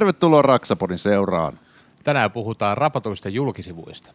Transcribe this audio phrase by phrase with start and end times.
[0.00, 1.58] Tervetuloa Raksapodin seuraan.
[2.04, 4.12] Tänään puhutaan rapatuista julkisivuista.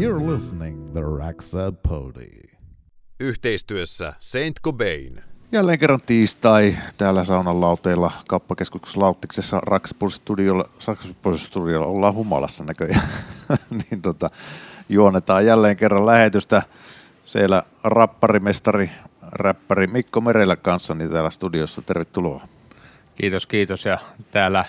[0.00, 2.42] You're listening the Raxa Podi.
[3.20, 5.22] Yhteistyössä Saint Cobain.
[5.52, 13.08] Jälleen kerran tiistai täällä saunan lauteilla kauppakeskuksessa Lauttiksessa Raksapodistudiolla, Raksapodistudiolla ollaan humalassa näköjään.
[13.90, 14.30] niin tota,
[14.88, 16.62] juonetaan jälleen kerran lähetystä
[17.22, 18.90] siellä rapparimestari,
[19.22, 21.82] räppäri Mikko Merellä kanssa niin täällä studiossa.
[21.82, 22.46] Tervetuloa.
[23.14, 23.84] Kiitos, kiitos.
[23.84, 23.98] Ja
[24.30, 24.64] täällä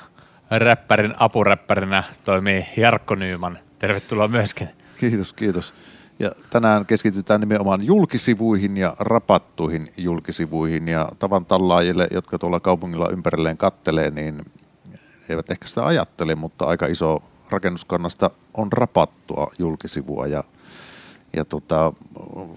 [0.52, 3.60] räppärin apuräppärinä toimii Jarkko Nyyman.
[3.80, 4.70] Tervetuloa myöskin.
[5.00, 5.74] Kiitos, kiitos.
[6.24, 10.88] Ja tänään keskitytään nimenomaan julkisivuihin ja rapattuihin julkisivuihin.
[10.88, 14.46] Ja tavan tallaajille, jotka tuolla kaupungilla ympärilleen kattelee, niin
[15.30, 20.28] eivät ehkä sitä ajattele, mutta aika iso rakennuskannasta on rapattua julkisivua.
[20.28, 20.44] Ja,
[21.36, 21.94] ja tota,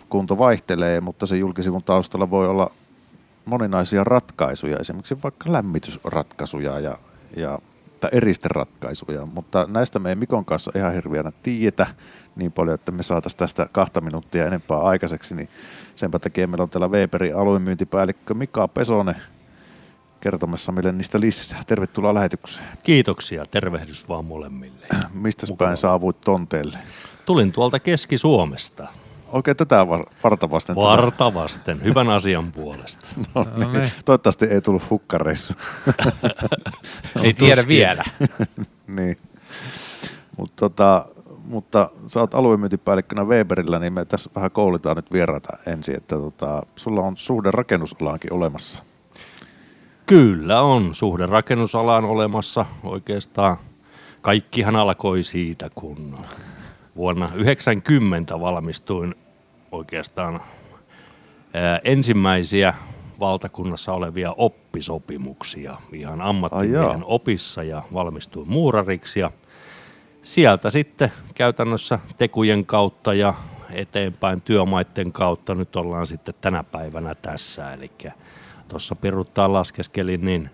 [0.09, 2.71] kunto vaihtelee, mutta se julkisivun taustalla voi olla
[3.45, 6.99] moninaisia ratkaisuja, esimerkiksi vaikka lämmitysratkaisuja ja,
[7.37, 7.59] ja
[8.01, 11.87] tai eristeratkaisuja, mutta näistä me ei Mikon kanssa ihan hirveänä tiedetä
[12.37, 15.49] niin paljon, että me saataisiin tästä kahta minuuttia enempää aikaiseksi, niin
[15.95, 19.17] senpä takia meillä on täällä Weberin aluemyyntipäällikkö Mika Pesonen
[20.21, 21.63] kertomassa meille niistä lisää.
[21.67, 22.67] Tervetuloa lähetykseen.
[22.83, 24.87] Kiitoksia, tervehdys vaan molemmille.
[25.15, 26.79] Mistä päin saavuit tonteelle?
[27.27, 28.89] Tulin tuolta Keski-Suomesta.
[29.33, 30.77] Oikein tätä var- varta vasten.
[30.77, 33.07] Varta vasten, hyvän asian puolesta.
[33.35, 33.91] No, niin.
[34.05, 35.55] Toivottavasti ei tullut hukkareissu.
[37.23, 38.05] Ei tiedä vielä.
[38.97, 39.19] niin.
[40.39, 41.05] Mut tota,
[41.49, 46.63] mutta sä oot aluemyyntipäällikkönä Weberillä, niin me tässä vähän koulitaan nyt vieraita ensin, että tota,
[46.77, 48.83] sulla on suhde rakennusalaankin olemassa.
[50.07, 53.57] Kyllä on, suhde rakennusalaan olemassa oikeastaan.
[54.21, 56.19] Kaikkihan alkoi siitä, kun
[56.97, 59.15] vuonna 90 valmistuin
[59.73, 60.41] oikeastaan
[61.85, 62.75] ensimmäisiä
[63.21, 69.31] valtakunnassa olevia oppisopimuksia ihan ammattimiehen opissa ja valmistuin muurariksi ja
[70.27, 73.35] sieltä sitten käytännössä tekujen kautta ja
[73.71, 77.73] eteenpäin työmaiden kautta nyt ollaan sitten tänä päivänä tässä.
[77.73, 77.91] Eli
[78.69, 80.51] tuossa peruttaa laskeskelin, niin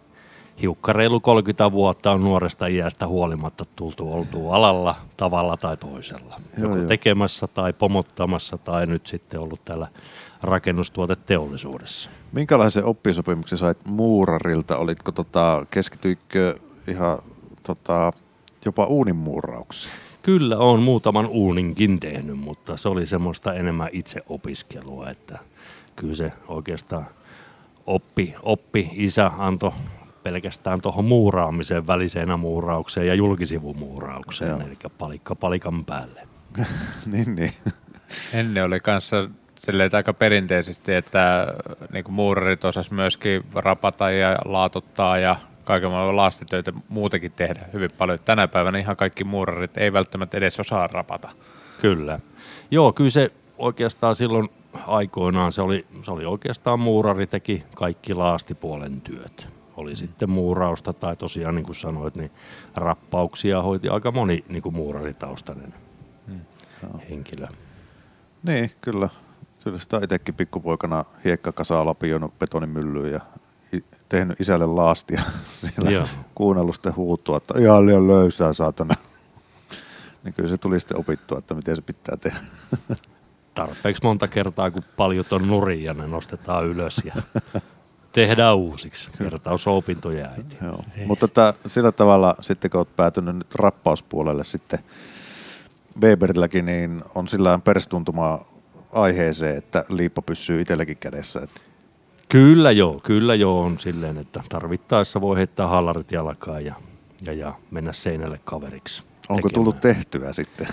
[0.62, 6.40] hiukka reilu 30 vuotta on nuoresta iästä huolimatta tultu oltu alalla tavalla tai toisella.
[6.58, 6.88] Joo, Joko joo.
[6.88, 9.88] tekemässä tai pomottamassa tai nyt sitten ollut täällä
[10.42, 12.10] rakennustuoteteollisuudessa.
[12.32, 14.76] Minkälaisen oppisopimuksen sait muurarilta?
[14.76, 17.18] Olitko tota, keskityikö ihan
[17.62, 18.12] tota,
[18.64, 19.94] jopa uuninmuurauksiin?
[20.22, 25.38] Kyllä on muutaman uuninkin tehnyt, mutta se oli semmoista enemmän itse opiskelua, että
[25.96, 27.06] kyllä se oikeastaan
[27.86, 29.72] oppi, oppi isä antoi
[30.22, 34.60] pelkästään tuohon muuraamiseen, väliseenä muuraukseen ja julkisivumuuraukseen, Joo.
[34.60, 36.28] eli palikka palikan päälle.
[37.12, 37.52] niin, niin.
[38.32, 41.46] Ennen oli kanssa silleen, aika perinteisesti, että
[41.92, 47.90] niin kuin muurarit osas myöskin rapata ja laatottaa ja kaiken maailman laastitöitä muutenkin tehdä hyvin
[47.98, 48.18] paljon.
[48.24, 51.30] Tänä päivänä ihan kaikki muurarit ei välttämättä edes osaa rapata.
[51.80, 52.20] Kyllä.
[52.70, 54.48] Joo, kyllä se oikeastaan silloin
[54.86, 59.48] aikoinaan, se oli, se oli oikeastaan muurari teki kaikki laastipuolen työt.
[59.76, 62.30] Oli sitten muurausta tai tosiaan niin kuin sanoit, niin
[62.76, 65.74] rappauksia hoiti aika moni niin kuin muuraritaustainen
[67.10, 67.46] henkilö.
[68.42, 69.08] Niin, kyllä.
[69.64, 73.20] Kyllä sitä itsekin pikkupoikana hiekkakasaa lapioinut betonimyllyyn ja
[74.08, 75.22] tehnyt isälle laastia
[75.60, 76.06] siellä Joo.
[76.34, 78.94] kuunnellut sitten huutua, että ihan liian löysää saatana.
[80.24, 82.38] niin kyllä se tuli sitten opittua, että miten se pitää tehdä.
[83.54, 87.14] Tarpeeksi monta kertaa, kun paljon on nurin ja ne nostetaan ylös ja
[88.12, 89.10] tehdään uusiksi.
[89.18, 90.56] Kertausopintoja äiti.
[90.62, 90.84] Joo.
[91.06, 94.78] Mutta että sillä tavalla sitten kun olet päätynyt nyt rappauspuolelle sitten
[96.00, 98.44] Weberilläkin, niin on sillä perstuntumaa
[98.92, 101.40] aiheeseen, että liippa pysyy itselläkin kädessä.
[101.40, 101.50] Et
[102.32, 106.74] Kyllä joo, kyllä joo on silleen, että tarvittaessa voi heittää hallarit jalkaan ja,
[107.26, 109.02] ja, ja mennä seinälle kaveriksi.
[109.28, 109.54] onko tekemään.
[109.54, 110.66] tullut tehtyä sitten?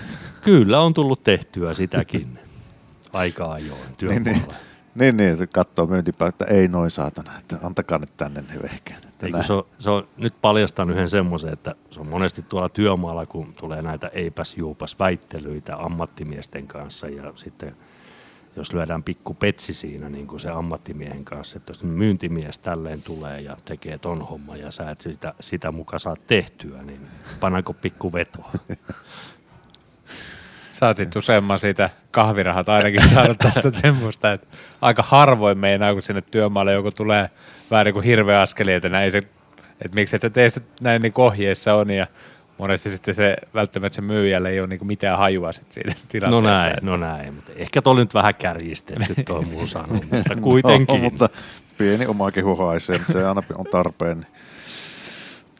[0.44, 2.38] Kyllä on tullut tehtyä sitäkin
[3.12, 4.30] aika ajoin niin, työmaalla.
[4.30, 4.56] niin,
[4.94, 9.08] niin, niin, se katsoo myyntipäin, että ei noin saatana, että antakaa nyt tänne ne vehkeet.
[9.22, 13.26] Eikö se, on, se on, nyt paljastan yhden semmoisen, että se on monesti tuolla työmaalla,
[13.26, 17.76] kun tulee näitä eipäs juupas väittelyitä ammattimiesten kanssa ja sitten
[18.56, 23.40] jos lyödään pikku petsi siinä niin kuin se ammattimiehen kanssa, että jos myyntimies tälleen tulee
[23.40, 27.00] ja tekee ton homman ja sä et sitä, sitä muka saa tehtyä, niin
[27.40, 28.50] pannaanko pikku vetoa?
[30.96, 34.32] Sit useamman siitä kahvirahat ainakin saanut tästä tempusta.
[34.32, 34.46] Että
[34.80, 37.30] aika harvoin meinaa, kun sinne työmaalle joku tulee
[37.70, 39.18] vähän niin kuin hirveä askeli, että näin se,
[39.80, 42.06] että miksi et sä tee sitä näin niin ohjeessa on ja
[42.60, 45.96] monesti sitten se välttämättä se myyjälle ei ole niin kuin mitään hajua sit siitä No
[46.08, 46.50] tilanteesta.
[46.50, 47.34] näin, no näin.
[47.34, 50.96] Mutta ehkä toi oli nyt vähän kärjistetty tuo mun sano, mutta kuitenkin.
[50.96, 51.28] No, mutta
[51.78, 54.32] pieni oma kehu haisee, mutta se aina on tarpeen, niin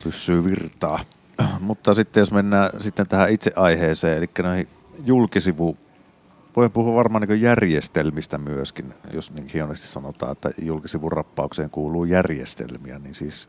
[0.05, 0.99] pysyy virtaa.
[1.61, 4.69] mutta sitten jos mennään sitten tähän itse aiheeseen, eli näihin
[5.05, 5.77] julkisivu,
[6.57, 12.99] voi puhua varmaan niin järjestelmistä myöskin, jos niin hienosti sanotaan, että julkisivun rappaukseen kuuluu järjestelmiä,
[12.99, 13.49] niin siis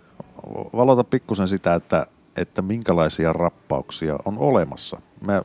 [0.73, 5.01] valota pikkusen sitä, että, että minkälaisia rappauksia on olemassa.
[5.21, 5.41] Me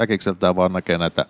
[0.00, 1.26] äkikseltään vaan näkee näitä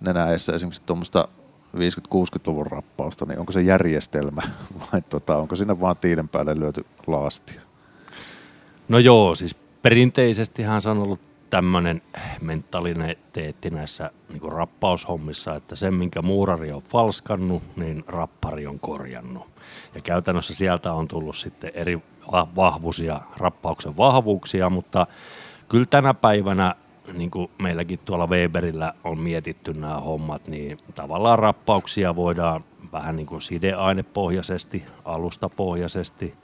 [0.00, 1.28] nenäessä esimerkiksi tuommoista
[1.76, 4.42] 50-60-luvun rappausta, niin onko se järjestelmä
[4.92, 7.60] vai tota, onko sinne vaan tiilen päälle lyöty laastia?
[8.88, 11.20] No joo, siis perinteisestihän se on ollut
[11.50, 12.02] tämmöinen
[12.40, 19.46] mentaliteetti näissä niin rappaushommissa, että sen minkä muurari on falskannut, niin rappari on korjannut.
[19.94, 25.06] Ja käytännössä sieltä on tullut sitten eri va- vahvuisia rappauksen vahvuuksia, mutta
[25.68, 26.74] kyllä tänä päivänä,
[27.12, 33.26] niin kuin meilläkin tuolla Weberillä on mietitty nämä hommat, niin tavallaan rappauksia voidaan vähän niin
[33.26, 36.34] kuin sideainepohjaisesti, alustapohjaisesti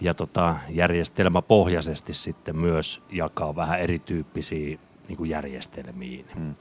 [0.00, 6.26] ja tota, järjestelmäpohjaisesti sitten myös jakaa vähän erityyppisiin niin kuin järjestelmiin.
[6.34, 6.54] Hmm.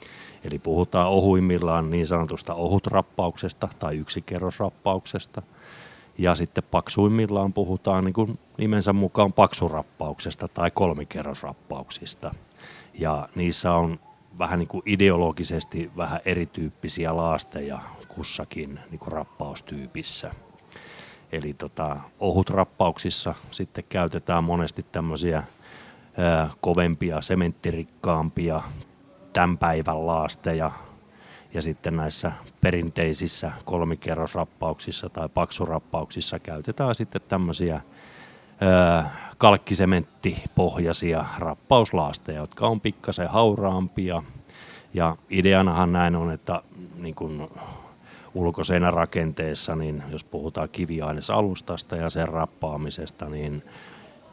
[0.44, 5.42] Eli puhutaan ohuimmillaan niin sanotusta ohutrappauksesta tai yksikerrosrappauksesta.
[6.18, 12.32] Ja sitten paksuimmillaan puhutaan niin kuin nimensä mukaan paksurappauksesta tai kolmikerrosrappauksista.
[12.94, 14.00] Ja niissä on
[14.40, 20.32] vähän niin kuin ideologisesti vähän erityyppisiä laasteja kussakin niin kuin rappaustyypissä.
[21.32, 25.44] Eli tota, ohutrappauksissa sitten käytetään monesti tämmöisiä
[26.62, 28.62] kovempia, sementtirikkaampia
[29.34, 30.72] tämän päivän laasteja.
[31.58, 32.32] Ja sitten näissä
[32.62, 37.82] perinteisissä kolmikerrosrappauksissa tai paksurappauksissa käytetään sitten tämmöisiä
[39.38, 44.24] kalkkisementtipohjaisia rappauslaasteja, jotka on pikkasen hauraampia.
[44.94, 46.62] Ja ideanahan näin on, että
[46.98, 47.52] niin kun
[48.34, 53.64] ulkoseinärakenteessa, niin jos puhutaan kiviainesalustasta ja sen rappaamisesta, niin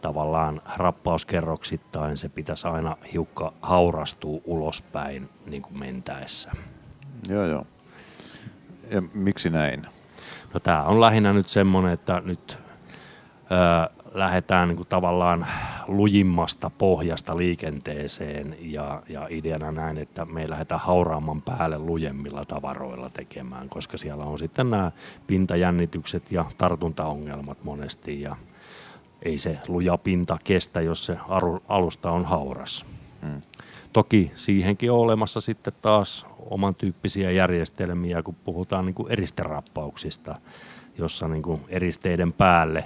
[0.01, 6.53] tavallaan rappauskerroksittain se pitäisi aina hiukka haurastua ulospäin niin kuin mentäessä.
[7.29, 7.67] Joo, joo.
[8.91, 9.87] Ja miksi näin?
[10.55, 12.59] No tämä on lähinnä nyt semmoinen, että nyt
[13.51, 15.47] ö, lähdetään niin kuin tavallaan
[15.87, 23.11] lujimmasta pohjasta liikenteeseen ja, ja ideana näin, että me ei lähdetä hauraamman päälle lujemmilla tavaroilla
[23.11, 24.93] tekemään, koska siellä on sitten nämä
[25.27, 28.37] pintajännitykset ja tartuntaongelmat monesti ja
[29.23, 31.19] ei se luja pinta kestä, jos se
[31.69, 32.87] alusta on hauras.
[33.23, 33.43] Hmm.
[33.95, 40.35] Toki siihenkin on olemassa sitten taas oman tyyppisiä järjestelmiä, kun puhutaan niin kuin eristerappauksista,
[40.99, 42.85] jossa niin kuin eristeiden päälle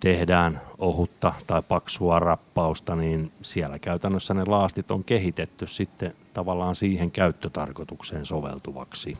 [0.00, 7.10] tehdään ohutta tai paksua rappausta, niin siellä käytännössä ne laastit on kehitetty sitten tavallaan siihen
[7.10, 9.18] käyttötarkoitukseen soveltuvaksi.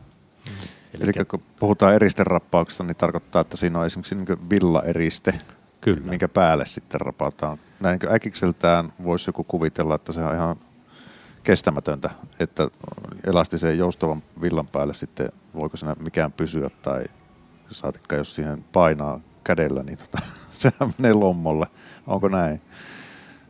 [0.93, 5.33] Eli, Eli kun puhutaan eristerappauksesta, niin tarkoittaa, että siinä on esimerkiksi niin villaeriste,
[5.81, 6.09] Kyllä.
[6.09, 7.57] minkä päälle sitten rapataan.
[7.79, 10.55] Näin äkikseltään voisi joku kuvitella, että se on ihan
[11.47, 12.09] kestämätöntä,
[12.39, 12.69] että
[13.23, 17.03] elastisen joustavan villan päälle sitten voiko siinä mikään pysyä tai
[17.67, 20.17] saatikka jos siihen painaa kädellä, niin tota,
[20.61, 21.67] sehän menee lommolle.
[22.07, 22.61] Onko näin?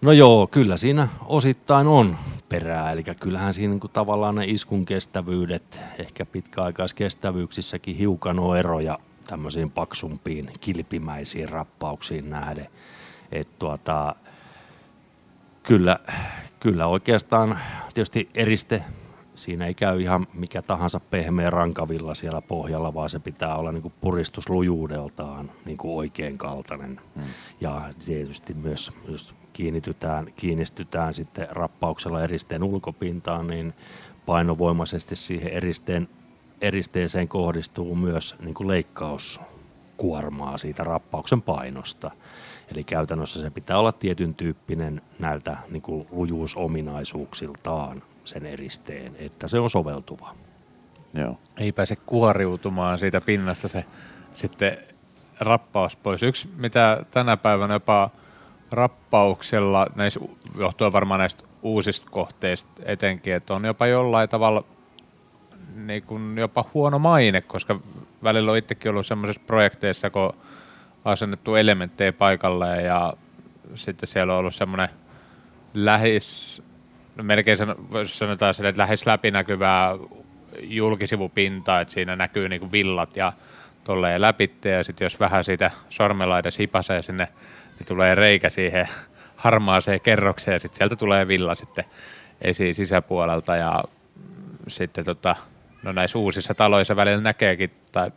[0.02, 2.18] No joo, kyllä siinä osittain on
[2.50, 9.00] perää, eli kyllähän siinä niin kuin tavallaan ne iskun kestävyydet, ehkä pitkäaikaiskestävyyksissäkin hiukan on eroja
[9.28, 12.68] tämmöisiin paksumpiin, kilpimäisiin rappauksiin nähden.
[13.32, 14.16] Et tuota,
[15.68, 16.00] kyllä,
[16.60, 17.60] kyllä oikeastaan
[17.94, 18.84] tietysti eriste,
[19.36, 23.82] siinä ei käy ihan mikä tahansa pehmeä rankavilla siellä pohjalla, vaan se pitää olla niin
[23.82, 27.02] kuin puristuslujuudeltaan niin kuin oikein kaltainen.
[27.16, 27.24] Hmm.
[27.62, 33.74] Ja tietysti myös, jos kiinnitytään, kiinnistytään sitten rappauksella eristeen ulkopintaan, niin
[34.26, 36.10] painovoimaisesti siihen eristeen,
[36.62, 42.12] eristeeseen kohdistuu myös niin kuin leikkauskuormaa siitä rappauksen painosta.
[42.74, 49.60] Eli käytännössä se pitää olla tietyn tyyppinen näiltä niin kuin lujuusominaisuuksiltaan sen eristeen, että se
[49.60, 50.36] on soveltuva.
[51.14, 51.38] Joo.
[51.58, 53.86] Ei pääse kuoriutumaan siitä pinnasta se
[54.36, 54.78] sitten
[55.40, 56.24] rappaus pois.
[56.24, 58.10] Yksi, mitä tänä päivänä jopa
[58.72, 60.20] rappauksella, näissä,
[60.58, 64.64] johtuen varmaan näistä uusista kohteista etenkin, että on jopa jollain tavalla
[65.76, 67.80] niin kuin jopa huono maine, koska
[68.24, 70.34] välillä on itsekin ollut semmoisissa projekteissa, kun
[71.08, 73.14] asennettu elementtejä paikalle ja
[73.76, 74.90] sitten siellä on ollut semmoinen
[75.74, 76.62] lähis
[77.16, 77.58] no melkein
[78.06, 79.92] sanotaan sille, että lähes läpinäkyvää
[80.62, 83.34] julkisivupintaa, että siinä näkyy niin kuin villat ja
[83.84, 87.28] tolleen läpitte ja sitten jos vähän siitä sormella edes hipasee sinne,
[87.80, 88.90] niin tulee reikä siihen
[89.36, 91.86] harmaaseen kerrokseen ja sitten sieltä tulee villa sitten
[92.42, 93.84] esiin sisäpuolelta ja
[94.68, 95.36] sitten tota,
[95.84, 98.12] no näissä uusissa taloissa välillä näkeekin tai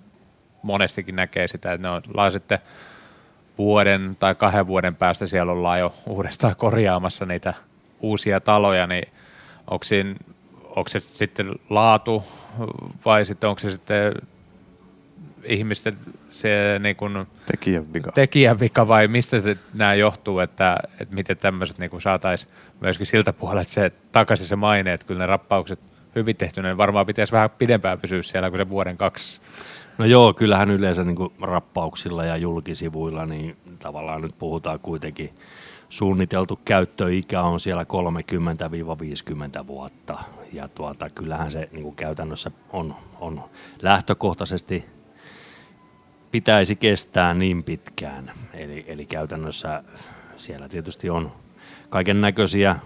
[0.62, 2.58] monestikin näkee sitä, että ne on sitten
[3.58, 7.54] vuoden tai kahden vuoden päästä siellä ollaan jo uudestaan korjaamassa niitä
[8.00, 9.08] uusia taloja, niin
[9.70, 10.14] onko, siinä,
[10.62, 12.24] onko se sitten laatu
[13.04, 14.14] vai sitten onko se sitten
[15.44, 15.96] ihmisten
[16.30, 18.12] se niin kuin Tekijän vika.
[18.12, 23.32] tekijän vika vai mistä se, nämä johtuu, että, että miten tämmöiset niin saataisiin myöskin siltä
[23.32, 25.80] puolella, että se takaisin se maine, että kyllä ne rappaukset
[26.14, 29.40] hyvin tehty, niin varmaan pitäisi vähän pidempään pysyä siellä kuin se vuoden kaksi.
[30.00, 35.30] No joo, kyllähän yleensä niin kuin rappauksilla ja julkisivuilla, niin tavallaan nyt puhutaan kuitenkin
[35.88, 37.86] suunniteltu käyttöikä on siellä
[39.62, 40.18] 30-50 vuotta.
[40.52, 43.44] Ja tuota, kyllähän se niin kuin käytännössä on, on
[43.82, 44.84] lähtökohtaisesti
[46.30, 48.32] pitäisi kestää niin pitkään.
[48.54, 49.82] Eli, eli käytännössä
[50.36, 51.32] siellä tietysti on
[51.90, 52.76] kaiken näköisiä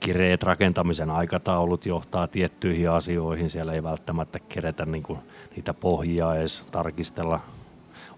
[0.00, 3.50] kireet rakentamisen aikataulut johtaa tiettyihin asioihin.
[3.50, 5.18] Siellä ei välttämättä keretä niin kuin
[5.56, 7.40] niitä pohjia edes tarkistella,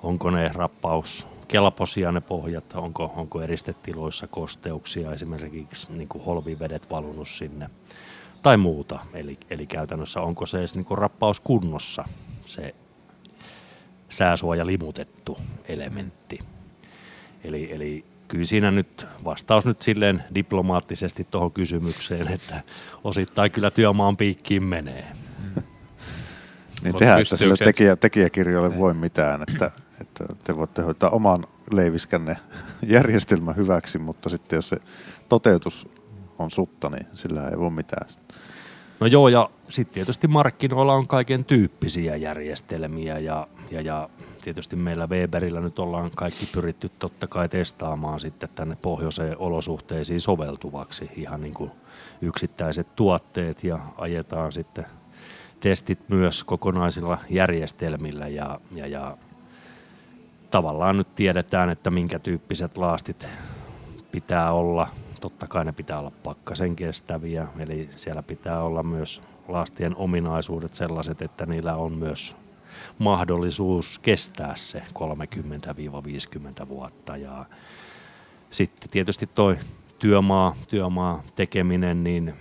[0.02, 7.28] onko ne rappaus kelpoisia ne pohjat, onko, onko eristetiloissa kosteuksia, esimerkiksi niin kuin holvivedet valunut
[7.28, 7.70] sinne
[8.42, 8.98] tai muuta.
[9.14, 12.04] Eli, eli käytännössä onko se edes niin kuin rappaus kunnossa,
[12.44, 12.74] se
[14.08, 16.38] sääsuoja limutettu elementti.
[17.44, 22.60] Eli, eli kyllä siinä nyt vastaus nyt silleen diplomaattisesti tuohon kysymykseen, että
[23.04, 25.06] osittain kyllä työmaan piikkiin menee.
[26.82, 29.70] Niin Mut tehdään, että sille tekijä, tekijäkirjoille voi mitään, että,
[30.00, 32.36] että te voitte hoitaa oman leiviskänne
[32.86, 34.76] järjestelmän hyväksi, mutta sitten jos se
[35.28, 35.88] toteutus
[36.38, 38.08] on sutta, niin sillä ei voi mitään.
[39.00, 44.08] No joo, ja sitten tietysti markkinoilla on kaiken tyyppisiä järjestelmiä ja, ja, ja
[44.42, 51.10] tietysti meillä Weberillä nyt ollaan kaikki pyritty totta kai testaamaan sitten tänne pohjoiseen olosuhteisiin soveltuvaksi
[51.16, 51.70] ihan niin kuin
[52.22, 54.86] yksittäiset tuotteet ja ajetaan sitten
[55.60, 59.16] testit myös kokonaisilla järjestelmillä ja, ja, ja
[60.50, 63.28] tavallaan nyt tiedetään, että minkä tyyppiset laastit
[64.12, 64.88] pitää olla.
[65.20, 71.22] Totta kai ne pitää olla pakkasen kestäviä, eli siellä pitää olla myös laastien ominaisuudet sellaiset,
[71.22, 72.36] että niillä on myös
[72.98, 74.82] mahdollisuus kestää se
[76.64, 77.16] 30-50 vuotta.
[77.16, 77.44] Ja
[78.50, 79.58] sitten tietysti toi
[79.98, 82.34] työmaa, työmaa tekeminen, niin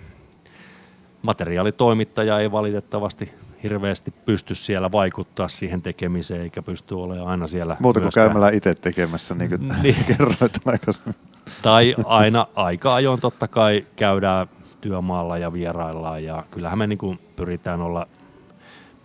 [1.22, 8.00] materiaalitoimittaja ei valitettavasti hirveästi pysty siellä vaikuttaa siihen tekemiseen, eikä pysty olemaan aina siellä Muuta
[8.00, 10.04] kuin käymällä itse tekemässä, niin kuin Niin.
[10.08, 11.14] kerroit aikaisemmin.
[11.62, 14.46] tai aina aika ajoin totta kai käydään
[14.80, 18.06] työmaalla ja vieraillaan ja kyllähän me niin kuin pyritään olla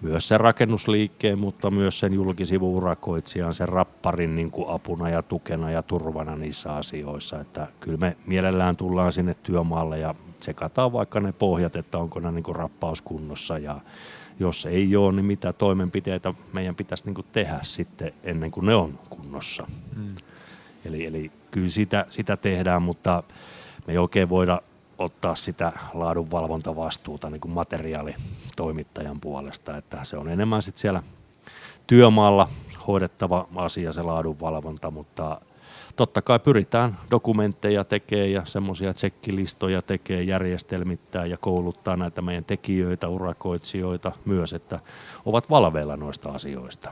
[0.02, 5.84] myös sen rakennusliikkeen, mutta myös sen julkisivuurakoitsijan, sen rapparin niin kuin apuna ja tukena ja
[5.84, 7.40] turvana niissä asioissa.
[7.40, 12.32] Että kyllä me mielellään tullaan sinne työmaalle ja tsekataan vaikka ne pohjat, että onko ne
[12.32, 13.80] niin kuin rappauskunnossa ja
[14.40, 18.76] jos ei ole, niin mitä toimenpiteitä meidän pitäisi niin kuin tehdä sitten ennen kuin ne
[18.76, 19.68] on kunnossa.
[20.86, 23.24] Eli, eli kyllä sitä, sitä tehdään, mutta
[23.88, 24.62] me ei oikein voida
[24.98, 31.04] ottaa sitä laadunvalvontavastuuta niin kuin materiaalitoimittajan puolesta, että se on enemmän sitten siellä
[31.88, 32.50] työmaalla
[32.88, 35.42] hoidettava asia se laadunvalvonta, mutta
[35.96, 43.08] totta kai pyritään dokumentteja tekee ja semmoisia tsekkilistoja tekee järjestelmittää ja kouluttaa näitä meidän tekijöitä,
[43.08, 44.80] urakoitsijoita myös, että
[45.26, 46.92] ovat valveilla noista asioista.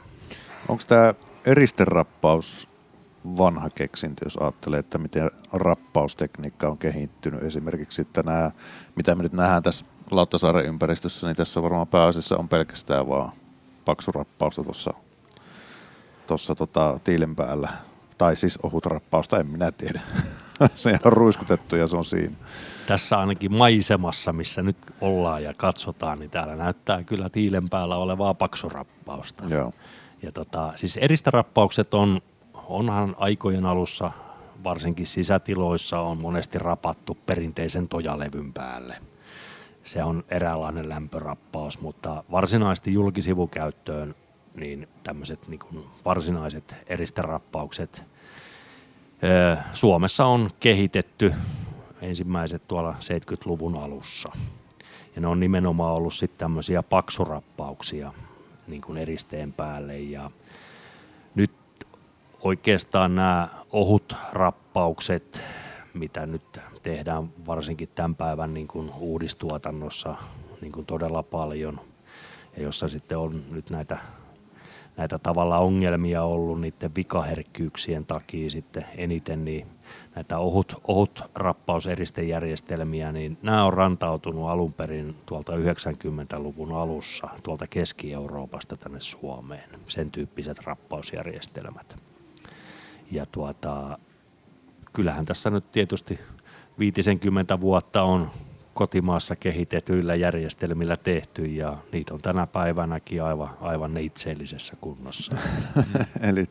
[0.68, 1.14] Onko tämä
[1.46, 2.68] eristerappaus
[3.38, 7.44] vanha keksintö, jos ajattelee, että miten rappaustekniikka on kehittynyt.
[7.44, 8.52] Esimerkiksi, että nämä,
[8.96, 13.32] mitä me nyt nähdään tässä Lauttasaaren ympäristössä, niin tässä varmaan pääasiassa on pelkästään vaan
[13.86, 14.94] paksurappausta tuossa
[16.28, 17.70] tuossa tota, tiilen päällä.
[18.22, 20.02] Tai siis ohut rappausta, en minä tiedä.
[20.76, 22.36] se on ruiskutettu ja se on siinä.
[22.88, 28.34] tässä ainakin maisemassa, missä nyt ollaan ja katsotaan, niin täällä näyttää kyllä tiilen päällä olevaa
[28.34, 29.44] paksurappausta.
[29.48, 29.74] Joo.
[30.22, 32.22] Ja tota, siis eristerappaukset on,
[32.54, 34.12] onhan aikojen alussa,
[34.64, 38.96] varsinkin sisätiloissa, on monesti rapattu perinteisen tojalevyn päälle.
[39.84, 44.16] Se on eräänlainen lämpörappaus, mutta varsinaisesti julkisivukäyttöön
[44.56, 48.11] niin tämmöiset niin varsinaiset eristerappaukset
[49.74, 51.34] Suomessa on kehitetty
[52.02, 54.32] ensimmäiset tuolla 70-luvun alussa.
[55.16, 58.14] Ja ne on nimenomaan ollut sitten tämmöisiä paksurappauksia
[58.68, 60.00] niin kuin eristeen päälle.
[60.00, 60.32] Ja
[61.36, 61.52] nyt
[62.44, 65.42] oikeastaan nämä ohut rappaukset,
[65.94, 70.16] mitä nyt tehdään varsinkin tämän päivän niin kuin uudistuotannossa
[70.62, 71.82] niin kuin todella paljon,
[72.58, 73.98] ja jossa sitten on nyt näitä,
[74.98, 79.68] näitä tavalla ongelmia ollut niiden vikaherkkyyksien takia sitten eniten, niin
[80.16, 88.78] näitä ohut, ohut rappauseristejärjestelmiä, niin nämä on rantautunut alun perin tuolta 90-luvun alussa tuolta Keski-Euroopasta
[88.78, 91.98] tänne Suomeen, sen tyyppiset rappausjärjestelmät.
[93.12, 93.98] Ja tuota,
[94.94, 96.20] kyllähän tässä nyt tietysti
[96.80, 98.32] 50 vuotta on
[98.82, 105.36] kotimaassa kehitetyillä järjestelmillä tehty ja niitä on tänä päivänäkin aivan, aivan neitseellisessä kunnossa.
[106.30, 106.46] Eli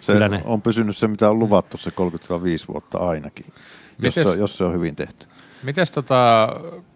[0.00, 1.94] se Kyllä ne- on pysynyt se, mitä on luvattu, se 30-5
[2.68, 3.46] vuotta ainakin,
[4.02, 5.26] jos, Mites- se, jos se on hyvin tehty.
[5.62, 6.48] Mites tota,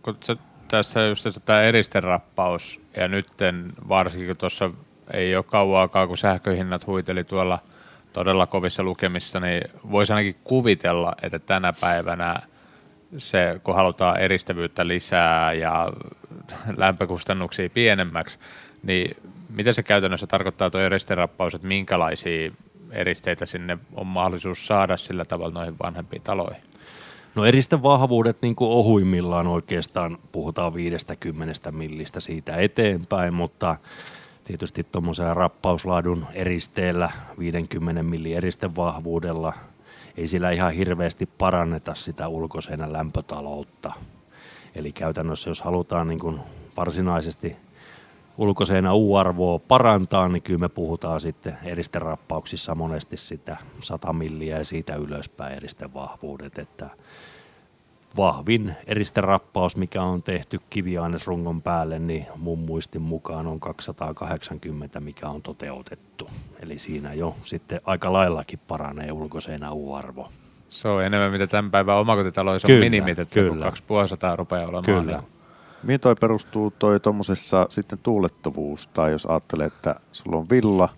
[0.02, 0.36] kun se,
[0.68, 4.70] tässä just tämä eristerappaus ja nytten varsinkin kun tuossa
[5.12, 7.58] ei ole kauaakaan, kun sähköhinnat huiteli tuolla
[8.12, 12.42] todella kovissa lukemissa, niin voisi ainakin kuvitella, että tänä päivänä
[13.16, 15.92] se, kun halutaan eristävyyttä lisää ja
[16.76, 18.38] lämpökustannuksia pienemmäksi,
[18.82, 19.16] niin
[19.50, 22.52] mitä se käytännössä tarkoittaa tuo eristerappaus, että minkälaisia
[22.90, 26.62] eristeitä sinne on mahdollisuus saada sillä tavalla noihin vanhempiin taloihin?
[27.34, 33.76] No eristevahvuudet niin kuin ohuimmillaan oikeastaan puhutaan 50 millistä siitä eteenpäin, mutta
[34.44, 39.52] tietysti tuommoisen rappauslaadun eristeellä 50 milli eristevahvuudella
[40.18, 43.92] ei sillä ihan hirveästi paranneta sitä ulkoseinän lämpötaloutta.
[44.74, 46.40] Eli käytännössä jos halutaan niin kuin
[46.76, 47.56] varsinaisesti
[48.38, 54.94] ulkoseinän U-arvoa parantaa, niin kyllä me puhutaan sitten eristerappauksissa monesti sitä 100 milliä ja siitä
[54.94, 56.90] ylöspäin eristevahvuudet, että
[58.18, 65.42] vahvin eristerappaus, mikä on tehty kiviainesrungon päälle, niin mun muistin mukaan on 280, mikä on
[65.42, 66.30] toteutettu.
[66.62, 70.28] Eli siinä jo sitten aika laillakin paranee ulkoseinän U-arvo.
[70.70, 73.50] Se on enemmän mitä tämän päivän omakotitaloissa on minimit, että kyllä.
[73.50, 74.84] kun 2500 rupeaa olemaan.
[74.84, 75.18] Kyllä.
[75.18, 75.38] Niin
[75.82, 80.88] Mihin toi perustuu toi tuommoisessa sitten tuulettovuus, tai jos ajattelee, että sulla on villa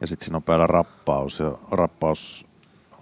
[0.00, 2.46] ja sitten siinä on päällä rappaus, ja rappaus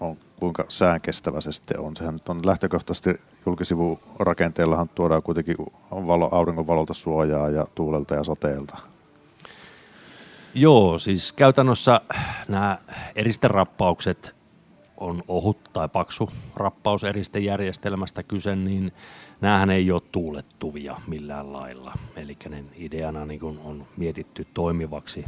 [0.01, 1.96] on kuinka säänkestävä se sitten on.
[1.96, 5.57] Sehän nyt on lähtökohtaisesti julkisivurakenteellahan tuodaan kuitenkin
[5.90, 8.79] valo, auringonvalolta suojaa ja tuulelta ja sateelta.
[10.55, 12.01] Joo, siis käytännössä
[12.48, 12.79] nämä
[13.14, 14.35] eristerappaukset
[14.96, 18.92] on ohut tai paksu rappaus eristejärjestelmästä kyse, niin
[19.40, 21.92] näähän ei ole tuulettuvia millään lailla.
[22.16, 25.24] Eli ne ideana niin kun on mietitty toimivaksi,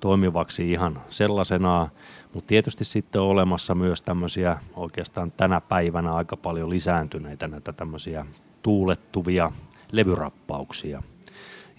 [0.00, 1.88] toimivaksi ihan sellaisenaan,
[2.34, 8.26] mutta tietysti sitten on olemassa myös tämmöisiä oikeastaan tänä päivänä aika paljon lisääntyneitä näitä tämmöisiä
[8.62, 9.52] tuulettuvia
[9.92, 11.02] levyrappauksia,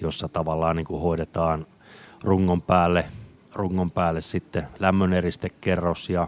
[0.02, 1.68] jossa tavallaan niin kuin hoidetaan
[2.24, 3.06] rungon päälle,
[3.54, 6.28] rungon päälle sitten lämmöneristekerros ja,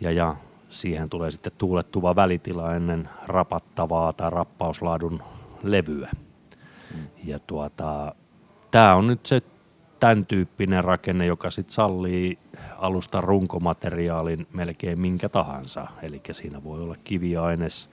[0.00, 0.36] ja, ja
[0.70, 5.22] siihen tulee sitten tuulettuva välitila ennen rapattavaa tai rappauslaadun
[5.62, 6.10] levyä.
[7.24, 8.14] Ja tuota,
[8.70, 9.42] tämä on nyt se
[10.02, 12.38] tämän tyyppinen rakenne, joka sitten sallii
[12.78, 15.86] alustan runkomateriaalin melkein minkä tahansa.
[16.02, 17.90] Eli siinä voi olla kiviaines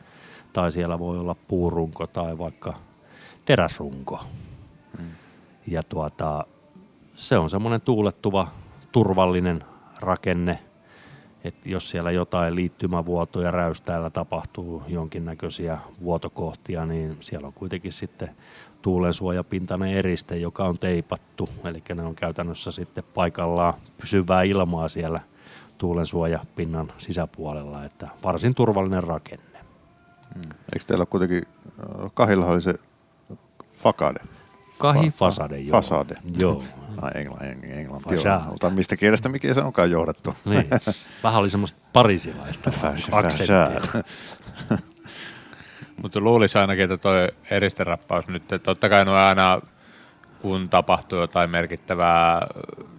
[0.53, 2.73] tai siellä voi olla puurunko tai vaikka
[3.45, 4.19] teräsrunko.
[5.67, 6.45] Ja tuota,
[7.15, 8.47] se on semmoinen tuulettuva,
[8.91, 9.63] turvallinen
[10.01, 10.59] rakenne,
[11.43, 18.35] että jos siellä jotain liittymävuotoja räystäällä tapahtuu jonkinnäköisiä vuotokohtia, niin siellä on kuitenkin sitten
[18.81, 25.19] tuulensuojapintainen eriste, joka on teipattu, eli ne on käytännössä sitten paikallaan pysyvää ilmaa siellä
[25.77, 29.59] tuulensuojapinnan sisäpuolella, että varsin turvallinen rakenne.
[30.73, 32.73] Eikö teillä kuitenkin, äh, Kahilla oli se
[33.73, 34.19] Fakade?
[34.77, 35.71] Kahi Fa- fasade, joo.
[35.71, 36.15] Fasade.
[36.37, 36.63] Joo,
[37.01, 38.29] Ai englanti, englanti Facade.
[38.47, 38.53] on.
[38.53, 40.35] Ota mistä kielestä mikä se onkaan johdettu.
[40.45, 40.65] niin.
[41.23, 42.71] Vähän oli semmoista parisilaista
[43.11, 43.71] aksenttia.
[46.01, 47.11] Mutta luulisi ainakin, että tuo
[47.51, 49.61] eristerappaus nyt, totta kai nuo aina,
[50.41, 52.47] kun tapahtuu jotain merkittävää,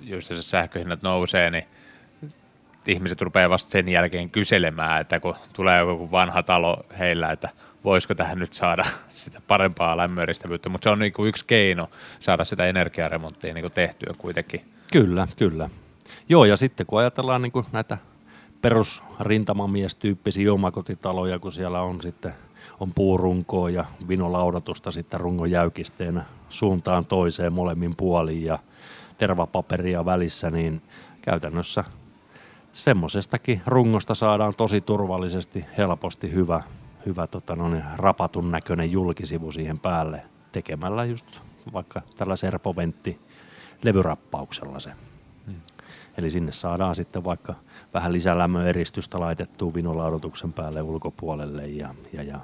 [0.03, 1.65] just se sähköhinnat nousee, niin
[2.89, 7.49] ihmiset rupeaa vasta sen jälkeen kyselemään, että kun tulee joku vanha talo heillä, että
[7.85, 12.45] voisiko tähän nyt saada sitä parempaa lämmöeristävyyttä, mutta se on niin kuin yksi keino saada
[12.45, 14.65] sitä energiaremonttia niin kuin tehtyä kuitenkin.
[14.93, 15.71] Kyllä, kyllä.
[16.29, 17.99] Joo, ja sitten kun ajatellaan niin kuin näitä
[18.63, 22.35] perusrintamamiestyyppisiä omakotitaloja, kun siellä on sitten
[22.81, 28.59] on puurunkoa ja vinolaudatusta sitten rungon jäykisteenä suuntaan toiseen molemmin puoliin ja
[29.19, 30.83] tervapaperia välissä, niin
[31.23, 31.85] käytännössä
[32.73, 36.63] semmoisestakin rungosta saadaan tosi turvallisesti, helposti hyvä,
[37.07, 41.27] hyvä tota, no, niin, rapatun näköinen julkisivu siihen päälle tekemällä just
[41.73, 43.21] vaikka tällä serpoventti
[43.83, 44.93] levyrappauksella se.
[46.19, 47.55] Eli sinne saadaan sitten vaikka
[47.95, 52.41] vähän lisälämmöeristystä laitettua vinolaudotuksen päälle ulkopuolelle ja, ja, ja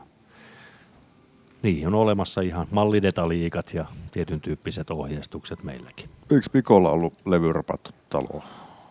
[1.62, 6.10] niihin on olemassa ihan mallidetaliikat ja tietyn tyyppiset ohjeistukset meilläkin.
[6.30, 8.42] Eikö Pikolla ollut levyrapattu talo?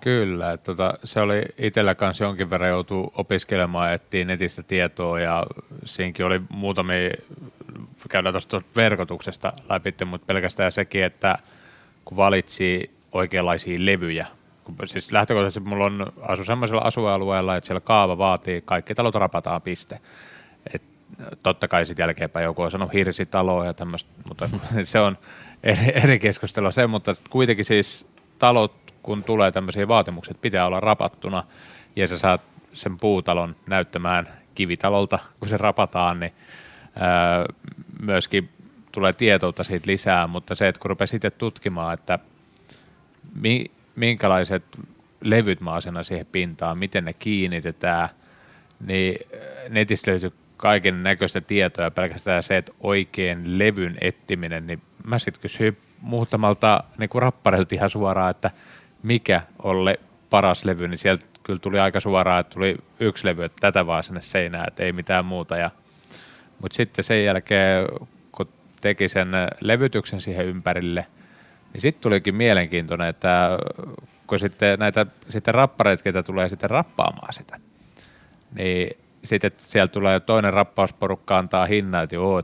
[0.01, 5.45] Kyllä, että tota, se oli itsellä kanssa jonkin verran joutuu opiskelemaan, etsiä netistä tietoa ja
[5.83, 7.09] siinäkin oli muutamia,
[8.09, 11.37] käydään tuosta verkotuksesta läpi, mutta pelkästään sekin, että
[12.05, 14.27] kun valitsi oikeanlaisia levyjä,
[14.63, 19.61] kun, siis lähtökohtaisesti mulla on asu sellaisella asualueella, että siellä kaava vaatii, kaikki talot rapataan
[19.61, 19.99] piste.
[21.43, 24.49] Totta kai sitten jälkeenpäin joku on sanonut hirsitalo ja tämmöistä, mutta
[24.83, 25.17] se on
[25.63, 28.07] eri, eri keskustelua se, mutta kuitenkin siis
[28.39, 31.43] talot kun tulee tämmöisiä vaatimuksia, että pitää olla rapattuna
[31.95, 32.41] ja sä saat
[32.73, 36.33] sen puutalon näyttämään kivitalolta, kun se rapataan, niin
[36.95, 37.45] ää,
[38.01, 38.49] myöskin
[38.91, 42.19] tulee tietoutta siitä lisää, mutta se, että kun rupeaa sitten tutkimaan, että
[43.41, 44.63] mi, minkälaiset
[45.21, 45.71] levyt mä
[46.03, 48.09] siihen pintaan, miten ne kiinnitetään,
[48.79, 49.19] niin
[49.69, 50.31] netistä löytyy
[50.65, 57.09] kaiken näköistä tietoa, pelkästään se, että oikein levyn ettiminen, niin mä sitten kysyin muutamalta niin
[57.15, 58.51] rappareilta ihan suoraan, että
[59.03, 59.93] mikä oli
[60.29, 64.03] paras levy, niin sieltä kyllä tuli aika suoraan, että tuli yksi levy, että tätä vaan
[64.03, 65.57] sinne seinään, että ei mitään muuta.
[65.57, 65.71] Ja,
[66.61, 67.85] mutta sitten sen jälkeen,
[68.31, 68.47] kun
[68.81, 71.05] teki sen levytyksen siihen ympärille,
[71.73, 73.49] niin sitten tulikin mielenkiintoinen, että
[74.27, 77.59] kun sitten näitä sitten rappareita, ketä tulee sitten rappaamaan sitä,
[78.55, 82.43] niin sitten sieltä tulee toinen rappausporukka antaa hinnan, että joo,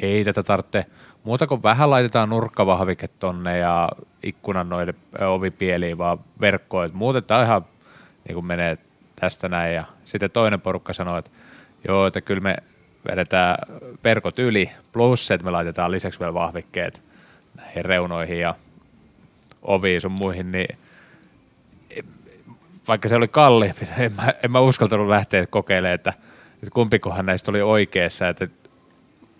[0.00, 0.86] ei tätä tarvitse
[1.24, 3.88] Muuta kuin vähän laitetaan nurkkavahvike tonne ja
[4.22, 6.90] ikkunan noille ovipieliin vaan verkkoon.
[6.92, 7.64] Muuten tämä ihan
[8.28, 8.78] niin kuin menee
[9.16, 9.74] tästä näin.
[9.74, 11.30] Ja sitten toinen porukka sanoo, että
[11.88, 12.56] joo, että kyllä me
[13.10, 13.56] vedetään
[14.04, 17.02] verkot yli, plus että me laitetaan lisäksi vielä vahvikkeet
[17.56, 18.54] näihin reunoihin ja
[19.62, 20.78] oviin sun muihin, niin
[22.88, 26.12] vaikka se oli kalliimpi, en mä, en mä uskaltanut lähteä kokeilemaan, että,
[26.54, 28.48] että kumpikohan näistä oli oikeassa, että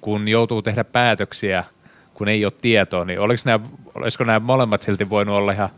[0.00, 1.64] kun joutuu tehdä päätöksiä,
[2.14, 5.70] kun ei ole tietoa, niin olisiko nämä, olisiko nämä molemmat silti voinut olla ihan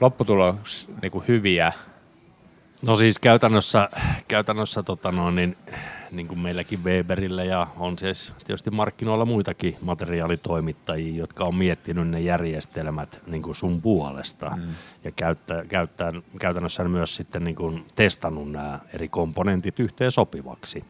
[0.00, 1.72] lopputulos niin kuin hyviä?
[2.82, 3.88] No siis käytännössä,
[4.28, 5.56] käytännössä tota no, niin,
[6.12, 12.20] niin kuin meilläkin Weberillä ja on siis tietysti markkinoilla muitakin materiaalitoimittajia, jotka on miettinyt ne
[12.20, 14.62] järjestelmät niin kuin sun puolesta mm.
[15.04, 20.84] ja käyttä, käyttä, käytännössä myös sitten niin kuin testannut nämä eri komponentit yhteen sopivaksi.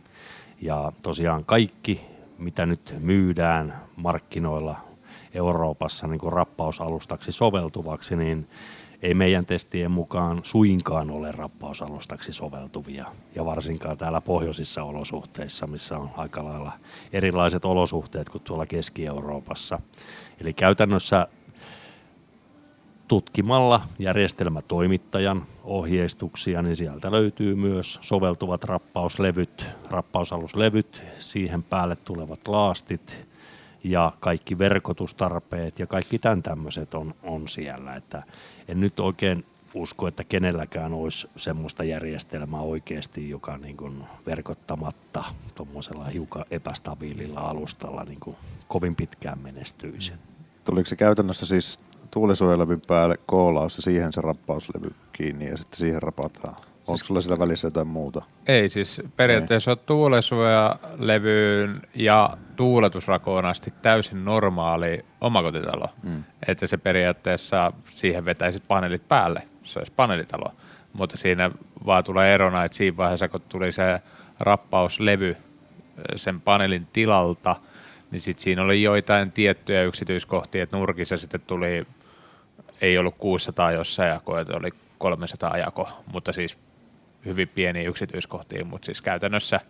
[0.60, 4.76] Ja tosiaan kaikki mitä nyt myydään markkinoilla
[5.34, 8.48] Euroopassa niin kuin rappausalustaksi soveltuvaksi, niin
[9.06, 13.06] ei meidän testien mukaan suinkaan ole rappausalustaksi soveltuvia.
[13.34, 16.72] Ja varsinkaan täällä pohjoisissa olosuhteissa, missä on aika lailla
[17.12, 19.78] erilaiset olosuhteet kuin tuolla Keski-Euroopassa.
[20.40, 21.26] Eli käytännössä
[23.08, 33.26] tutkimalla järjestelmätoimittajan ohjeistuksia, niin sieltä löytyy myös soveltuvat rappauslevyt, rappausaluslevyt, siihen päälle tulevat laastit
[33.90, 37.96] ja kaikki verkotustarpeet ja kaikki tämän tämmöiset on, on siellä.
[37.96, 38.22] Että
[38.68, 39.44] en nyt oikein
[39.74, 48.04] usko, että kenelläkään olisi semmoista järjestelmää oikeasti, joka niin kuin verkottamatta tuommoisella hiukan epästabiililla alustalla
[48.04, 48.36] niin kuin
[48.68, 50.12] kovin pitkään menestyisi.
[50.64, 51.78] Tuliko se käytännössä siis
[52.10, 56.56] tuulisuojelevin päälle koolaus ja siihen se rappauslevy kiinni ja sitten siihen rapataan.
[56.86, 58.22] Onko sulla sillä välissä jotain muuta?
[58.46, 65.88] Ei siis periaatteessa on tuulesuojalevyyn ja tuuletusrakoon asti täysin normaali omakotitalo.
[66.02, 66.24] Mm.
[66.48, 69.42] Että se periaatteessa siihen vetäisi paneelit päälle.
[69.62, 70.50] Se olisi paneelitalo.
[70.92, 71.50] Mutta siinä
[71.86, 74.00] vaan tulee erona, että siinä vaiheessa kun tuli se
[74.40, 75.36] rappauslevy
[76.16, 77.56] sen paneelin tilalta,
[78.10, 81.86] niin sitten siinä oli joitain tiettyjä yksityiskohtia, että nurkissa sitten tuli
[82.80, 86.58] ei ollut 600 jossain jako, että oli 300 jako, mutta siis
[87.26, 89.60] hyvin pieniä yksityiskohtia, mutta siis käytännössä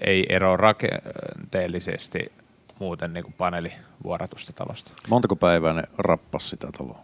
[0.00, 2.32] ei ero rakenteellisesti
[2.78, 4.92] muuten niin kuin paneelivuoratusta talosta.
[5.08, 6.98] Montako päivää ne rappas sitä taloa?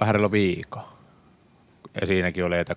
[0.00, 0.88] Vähän viikko.
[2.00, 2.76] Ja siinäkin oli, että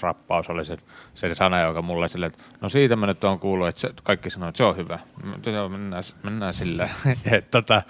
[0.00, 0.76] rappaus oli se,
[1.14, 4.30] se sana, joka mulle sille, että no siitä mä nyt oon kuullut, että se, kaikki
[4.30, 4.98] sanoo, että se on hyvä.
[5.68, 6.88] Mennään, mennään sillä.
[7.32, 7.82] että tota,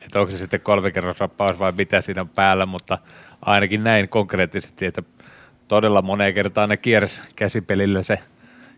[0.00, 2.98] että onko se sitten kolmikerrosrappaus vai mitä siinä on päällä, mutta
[3.42, 5.02] ainakin näin konkreettisesti, että
[5.68, 8.18] todella moneen kertaan ne kiersi käsipelillä se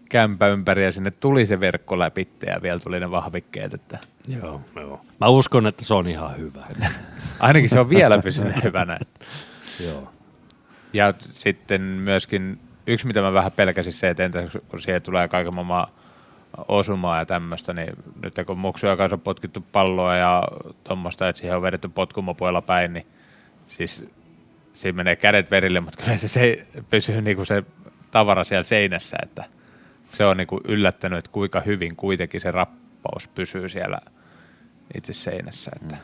[0.08, 3.74] kämpä ympäri ja sinne tuli se verkko läpi ja vielä tuli ne vahvikkeet.
[3.74, 3.98] Että...
[4.28, 5.00] Joo, joo.
[5.20, 6.66] Mä uskon, että se on ihan hyvä.
[7.40, 8.98] ainakin se on vielä pysynyt hyvänä.
[9.84, 10.12] joo.
[10.92, 15.54] Ja sitten myöskin yksi, mitä mä vähän pelkäsin se, että entä kun siihen tulee kaiken
[15.54, 15.86] maailman
[16.68, 20.42] osumaa ja tämmöistä, niin nyt kun muksuja kanssa on potkittu palloa ja
[20.84, 23.06] tuommoista, että siihen on vedetty potkumopuilla päin, niin
[23.66, 24.08] siis
[24.78, 27.62] siinä menee kädet verille, mutta kyllä se, se pysyy niin kuin se
[28.10, 29.44] tavara siellä seinässä, että
[30.10, 33.98] se on niin kuin yllättänyt, että kuinka hyvin kuitenkin se rappaus pysyy siellä
[34.96, 35.70] itse seinässä.
[35.82, 35.94] Että.
[35.94, 36.00] Mm.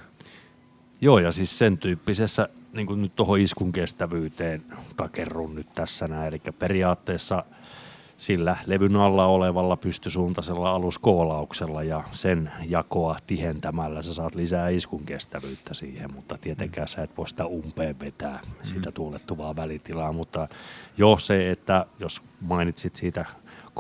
[1.01, 4.63] Joo, ja siis sen tyyppisessä, niin kuin nyt tuohon iskun kestävyyteen
[4.97, 7.45] takerrun nyt tässä näin, eli periaatteessa
[8.17, 15.75] sillä levyn alla olevalla pystysuuntaisella aluskoolauksella ja sen jakoa tihentämällä sä saat lisää iskun kestävyyttä
[15.75, 20.49] siihen, mutta tietenkään sä et voi sitä umpeen vetää sitä tuulettuvaa välitilaa, mutta
[20.97, 23.25] jo se, että jos mainitsit siitä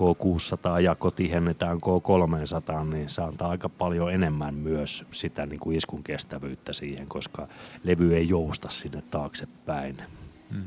[0.01, 6.03] K600 ja kotihennetään K300, niin se antaa aika paljon enemmän myös sitä niin kuin iskun
[6.03, 7.49] kestävyyttä siihen, koska
[7.85, 9.97] levy ei jousta sinne taaksepäin.
[10.55, 10.62] Mm.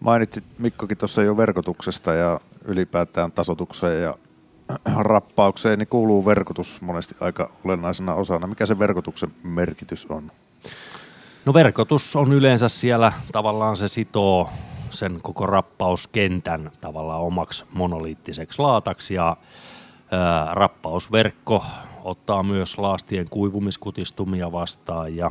[0.00, 4.14] Mainitsit Mikkokin tuossa jo verkotuksesta ja ylipäätään tasotukseen ja
[4.96, 8.46] rappaukseen, niin kuuluu verkotus monesti aika olennaisena osana.
[8.46, 10.30] Mikä se verkotuksen merkitys on?
[11.44, 14.50] No verkotus on yleensä siellä, tavallaan se sitoo
[14.90, 19.36] sen koko rappauskentän tavallaan omaksi monoliittiseksi laataksi ja
[20.10, 21.64] ää, rappausverkko
[22.04, 25.30] ottaa myös laastien kuivumiskutistumia vastaan ja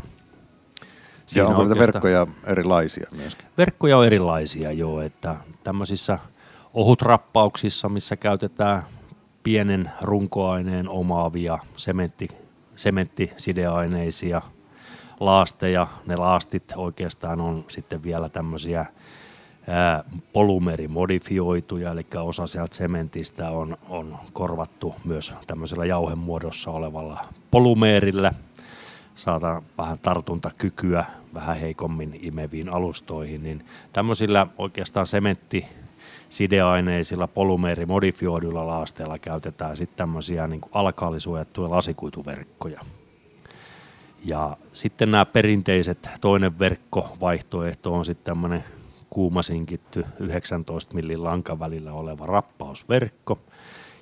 [1.35, 3.45] ja onko niitä verkkoja erilaisia myöskin?
[3.57, 6.19] Verkkoja on erilaisia joo, että tämmöisissä
[6.73, 8.83] ohutrappauksissa, missä käytetään
[9.43, 12.27] pienen runkoaineen omaavia sementti,
[12.75, 14.41] sementtisideaineisia
[15.19, 15.87] laasteja.
[16.05, 18.85] Ne laastit oikeastaan on sitten vielä tämmöisiä
[20.33, 28.31] polymerimodifioituja, eli osa sieltä sementistä on, on korvattu myös tämmöisellä jauhemuodossa olevalla polymeerillä.
[29.15, 35.67] Saadaan vähän tartuntakykyä vähän heikommin imeviin alustoihin, niin tämmöisillä oikeastaan sementti
[36.31, 42.81] sideaineisilla polymeerimodifioiduilla laasteilla käytetään sitten tämmöisiä niin alkaalisuojattuja lasikuituverkkoja.
[44.25, 48.63] Ja sitten nämä perinteiset, toinen verkkovaihtoehto on sitten tämmöinen
[49.09, 53.39] kuumasinkitty 19 millin lankavälillä oleva rappausverkko.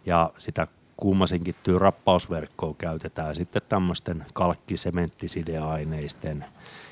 [0.06, 6.46] Ja sitä kuumasinkittyä rappausverkkoa käytetään sitten tämmöisten kalkkisementtisideaineisten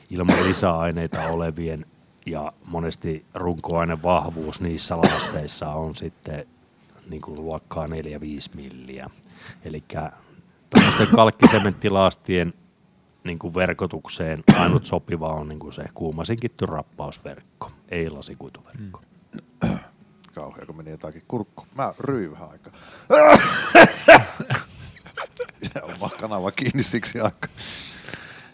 [0.10, 1.86] ilman lisäaineita olevien
[2.28, 6.46] ja monesti runkoaine vahvuus niissä laasteissa on sitten
[7.10, 7.90] niin kuin luokkaa 4-5
[8.56, 9.10] milliä.
[9.66, 9.84] Eli
[11.16, 12.54] kalkkisementtilaastien
[13.24, 19.02] niin kuin verkotukseen ainut sopiva on niin kuin se kuumasinkitty rappausverkko, ei lasikuituverkko.
[19.64, 19.78] Mm.
[20.36, 21.68] Kauhea, kun meni jotakin kurkku.
[21.76, 22.74] Mä ryin vähän aikaa.
[26.04, 27.50] on kanava kiinni siksi aikaa.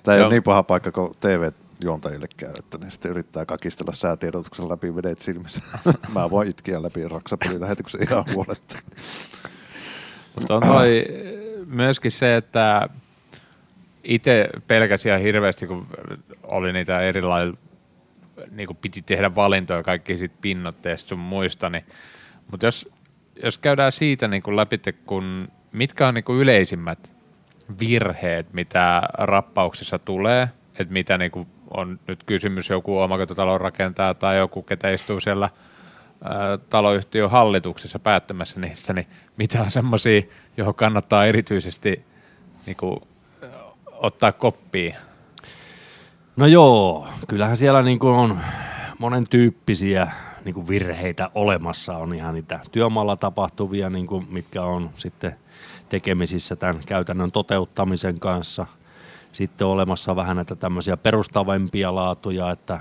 [0.03, 0.27] Tämä ei Joo.
[0.27, 1.15] ole niin paha paikka kuin
[1.83, 5.61] TV-juontajille käy, että ne sitten yrittää kakistella säätiedotuksen läpi vedet silmissä.
[6.15, 8.75] Mä voin itkeä läpi raksapelin lähetyksen ihan huoletta.
[10.35, 11.05] Mutta on toi
[11.65, 12.89] myöskin se, että
[14.03, 15.87] itse pelkäsin ihan hirveästi, kun
[16.43, 17.53] oli niitä erilaisia,
[18.51, 21.85] niin kuin piti tehdä valintoja kaikki sit pinnotteista sun muista, niin,
[22.51, 22.89] mutta jos,
[23.43, 27.11] jos käydään siitä niin kuin läpi, kun mitkä on niin kuin yleisimmät
[27.79, 34.37] virheet, mitä rappauksissa tulee, että mitä niin kuin on nyt kysymys joku omakotitalon rakentaa tai
[34.37, 35.49] joku, ketä istuu siellä
[36.69, 39.07] taloyhtiön hallituksessa päättämässä niistä, niin
[39.37, 40.21] mitä on semmoisia,
[40.57, 42.05] johon kannattaa erityisesti
[42.65, 42.99] niin kuin,
[43.91, 44.95] ottaa koppia?
[46.35, 48.39] No joo, kyllähän siellä niin kuin on
[48.99, 50.11] monen tyyppisiä
[50.45, 51.97] niin kuin virheitä olemassa.
[51.97, 55.35] On ihan niitä työmaalla tapahtuvia, niin kuin, mitkä on sitten
[55.89, 58.65] tekemisissä tämän käytännön toteuttamisen kanssa.
[59.33, 62.79] Sitten on olemassa vähän näitä tämmöisiä perustavempia laatuja, että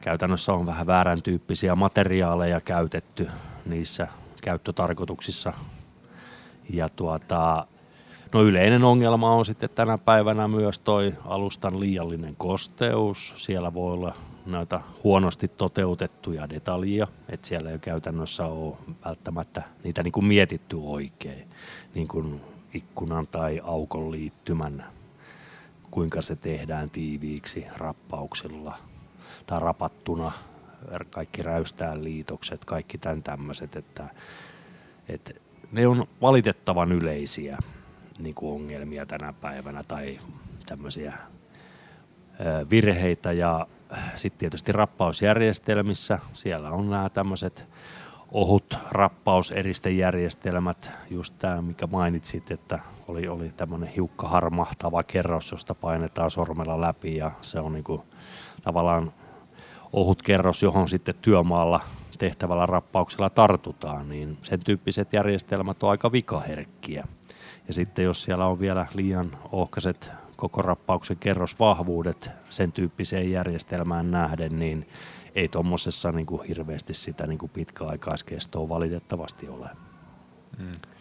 [0.00, 3.28] käytännössä on vähän väärän tyyppisiä materiaaleja käytetty
[3.66, 4.08] niissä
[4.42, 5.52] käyttötarkoituksissa.
[6.70, 7.66] Ja tuota,
[8.34, 13.34] No yleinen ongelma on sitten tänä päivänä myös toi alustan liiallinen kosteus.
[13.36, 14.14] Siellä voi olla
[14.46, 21.48] näitä huonosti toteutettuja detaljia, että siellä ei käytännössä ole välttämättä niitä niin kuin mietitty oikein,
[21.94, 22.40] niin kuin
[22.74, 24.84] ikkunan tai aukon liittymän,
[25.94, 28.78] kuinka se tehdään tiiviiksi rappauksilla.
[29.46, 30.32] Tai rapattuna,
[31.10, 34.08] kaikki räystään liitokset, kaikki tämän tämmöiset, että,
[35.08, 35.32] että
[35.72, 37.58] ne on valitettavan yleisiä
[38.18, 40.18] niin kuin ongelmia tänä päivänä tai
[40.66, 41.14] tämmöisiä
[42.70, 43.32] virheitä.
[43.32, 43.66] Ja
[44.14, 47.66] sitten tietysti rappausjärjestelmissä, siellä on nämä tämmöiset
[48.32, 56.30] ohut rappauseristejärjestelmät, just tämä mikä mainitsit, että oli, oli tämmöinen hiukka harmahtava kerros, josta painetaan
[56.30, 58.02] sormella läpi ja se on niin kuin
[58.62, 59.12] tavallaan
[59.92, 61.80] ohut kerros, johon sitten työmaalla
[62.18, 67.06] tehtävällä rappauksella tartutaan, niin sen tyyppiset järjestelmät on aika vikaherkkiä.
[67.68, 74.58] Ja sitten jos siellä on vielä liian ohkaiset koko rappauksen kerrosvahvuudet sen tyyppiseen järjestelmään nähden,
[74.58, 74.88] niin
[75.34, 79.68] ei tuommoisessa niin kuin hirveästi sitä niin kuin pitkäaikaiskestoa valitettavasti ole.
[80.58, 80.93] Mm.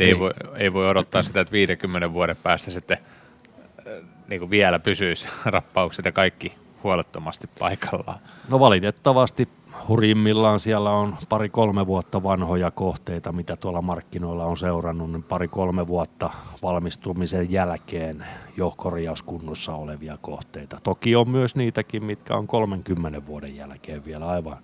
[0.00, 3.92] Ei voi, ei voi odottaa sitä, että 50 vuoden päästä sitten äh,
[4.28, 6.52] niin kuin vielä pysyisi rappaukset ja kaikki
[6.84, 8.18] huolettomasti paikallaan.
[8.48, 9.48] No valitettavasti
[9.88, 16.30] hurjimmillaan siellä on pari-kolme vuotta vanhoja kohteita, mitä tuolla markkinoilla on seurannut, niin pari-kolme vuotta
[16.62, 20.78] valmistumisen jälkeen jo korjauskunnossa olevia kohteita.
[20.82, 24.56] Toki on myös niitäkin, mitkä on 30 vuoden jälkeen vielä aivan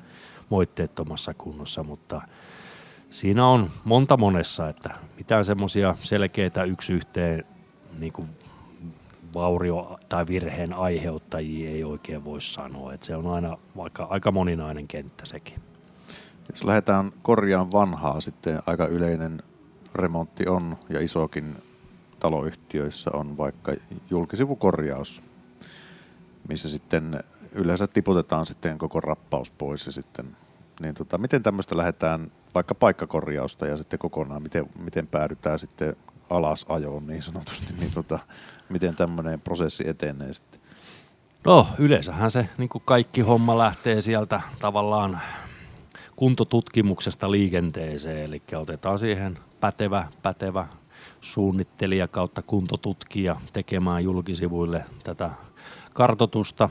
[0.48, 2.22] moitteettomassa kunnossa, mutta
[3.14, 7.44] siinä on monta monessa, että mitään semmoisia selkeitä yksi yhteen
[7.98, 8.28] niin kuin
[9.34, 12.92] vaurio- tai virheen aiheuttajia ei oikein voi sanoa.
[12.92, 15.54] Että se on aina vaikka aika moninainen kenttä sekin.
[16.52, 19.42] Jos lähdetään korjaan vanhaa, sitten aika yleinen
[19.94, 21.56] remontti on ja isokin
[22.20, 23.72] taloyhtiöissä on vaikka
[24.10, 25.22] julkisivukorjaus,
[26.48, 27.20] missä sitten
[27.52, 30.26] yleensä tiputetaan sitten koko rappaus pois ja sitten,
[30.80, 35.96] niin tota, miten tämmöistä lähdetään vaikka paikkakorjausta ja sitten kokonaan, miten, miten päädytään sitten
[36.30, 38.18] alasajoon niin sanotusti, niin tota,
[38.68, 40.60] miten tämmöinen prosessi etenee sitten?
[41.44, 45.20] No yleensähän se niin kuin kaikki homma lähtee sieltä tavallaan
[46.16, 50.68] kuntotutkimuksesta liikenteeseen, eli otetaan siihen pätevä, pätevä
[51.20, 55.30] suunnittelija kautta kuntotutkija tekemään julkisivuille tätä
[55.94, 56.68] kartotusta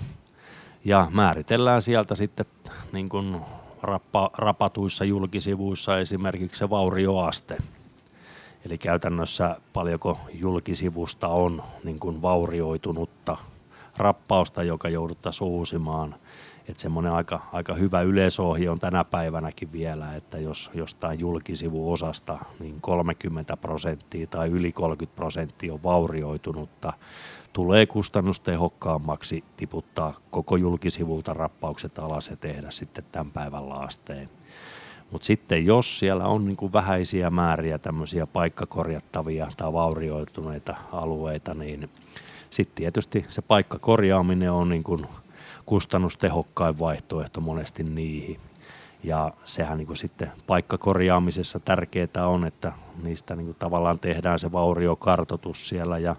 [0.85, 2.45] ja määritellään sieltä sitten
[2.91, 3.41] niin kuin
[3.83, 7.57] rappa, rapatuissa julkisivuissa esimerkiksi se vaurioaste–
[8.65, 13.37] Eli käytännössä paljonko julkisivusta on niin kuin vaurioitunutta
[13.97, 16.15] rappausta, joka jouduttaisiin uusimaan.
[16.67, 22.81] Että semmoinen aika, aika hyvä yleisohje on tänä päivänäkin vielä, että jos jostain julkisivuosasta niin
[22.81, 26.93] 30 prosenttia tai yli 30 prosenttia on vaurioitunutta,
[27.53, 34.29] tulee kustannustehokkaammaksi tiputtaa koko julkisivulta rappaukset alas ja tehdä sitten tämän päivän laasteen.
[35.11, 41.89] Mutta sitten jos siellä on niin kuin vähäisiä määriä tämmöisiä paikkakorjattavia tai vaurioituneita alueita, niin
[42.49, 45.07] sitten tietysti se paikkakorjaaminen on niin kuin
[45.65, 48.39] kustannustehokkain vaihtoehto monesti niihin.
[49.03, 52.71] Ja sehän niin kuin sitten paikkakorjaamisessa tärkeää on, että
[53.03, 56.15] niistä niin kuin tavallaan tehdään se vauriokartotus siellä ja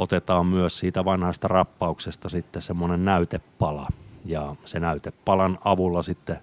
[0.00, 3.86] otetaan myös siitä vanhasta rappauksesta sitten semmoinen näytepala.
[4.24, 6.38] Ja se näytepalan avulla sitten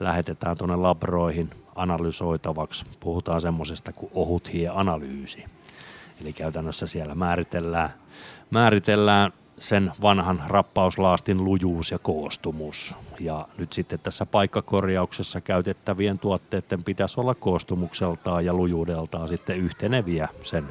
[0.00, 2.84] lähetetään tuonne labroihin analysoitavaksi.
[3.00, 5.44] Puhutaan semmoisesta kuin ohut analyysi.
[6.20, 7.90] Eli käytännössä siellä määritellään,
[8.50, 12.94] määritellään sen vanhan rappauslaastin lujuus ja koostumus.
[13.20, 20.64] Ja nyt sitten tässä paikkakorjauksessa käytettävien tuotteiden pitäisi olla koostumukseltaan ja lujuudeltaan sitten yhteneviä sen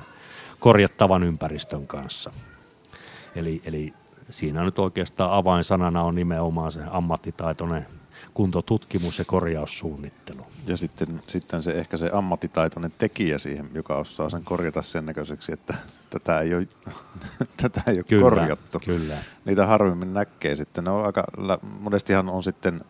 [0.65, 2.31] korjattavan ympäristön kanssa.
[3.35, 3.93] Eli, eli
[4.29, 7.85] siinä nyt oikeastaan avainsanana on nimenomaan se ammattitaitoinen
[8.33, 10.45] kuntotutkimus ja korjaussuunnittelu.
[10.67, 15.53] Ja sitten, sitten se ehkä se ammattitaitoinen tekijä siihen, joka osaa sen korjata sen näköiseksi,
[15.53, 15.73] että
[16.09, 16.67] tätä ei ole,
[17.61, 18.79] tätä ei ole kyllä, korjattu.
[18.85, 19.17] Kyllä.
[19.45, 20.83] Niitä harvemmin näkee sitten.
[20.83, 21.23] Ne on aika,
[21.79, 22.81] monestihan on sitten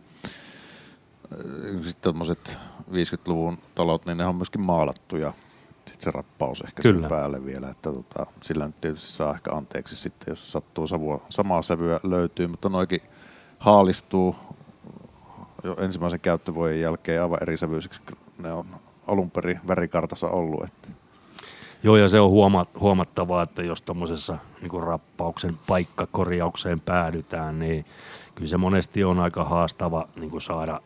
[1.33, 2.13] äh, sitten
[2.91, 5.33] 50-luvun talot, niin ne on myöskin maalattuja
[5.95, 7.01] sitten se rappaus ehkä Kyllä.
[7.01, 11.21] sen päälle vielä, että tota, sillä nyt tietysti saa ehkä anteeksi sitten, jos sattuu savua,
[11.29, 13.01] samaa sävyä löytyy, mutta noikin
[13.60, 14.36] haalistuu
[15.63, 18.01] jo ensimmäisen käyttövuoden jälkeen aivan eri sävyisiksi
[18.43, 18.65] ne on
[19.08, 20.63] alun perin värikartassa ollut.
[20.63, 20.89] Että.
[21.84, 27.86] Joo, ja se on huoma- huomattavaa, että jos tuommoisessa niin rappauksen paikkakorjaukseen päädytään, niin
[28.36, 30.81] kyllä se monesti on aika haastava niin saada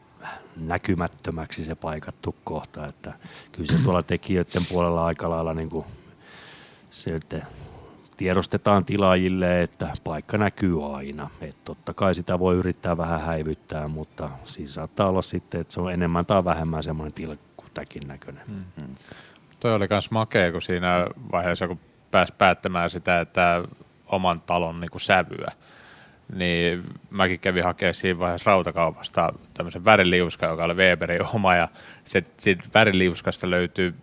[0.56, 2.86] näkymättömäksi se paikattu kohta.
[2.86, 3.14] Että
[3.52, 5.86] kyllä se tuolla tekijöiden puolella aika lailla niin kuin,
[6.92, 7.46] se, että
[8.18, 11.30] tiedostetaan tilaajille, että paikka näkyy aina.
[11.42, 15.82] Et totta kai sitä voi yrittää vähän häivyttää, mutta siinä saattaa olla sitten, että se
[15.82, 18.44] on enemmän tai vähemmän semmoinen tilkkutäkin näköinen.
[18.48, 18.96] Mm-hmm.
[19.60, 21.80] Toi oli myös makea, kun siinä vaiheessa, kun
[22.12, 23.64] pääsi päättämään sitä, että
[24.06, 25.52] oman talon niin kuin sävyä,
[26.36, 31.68] niin mäkin kävin hakemaan siinä vaiheessa rautakaupasta tämmöisen väriliuska, joka oli Weberin oma, ja
[32.06, 33.96] se, siitä väriliuskasta löytyy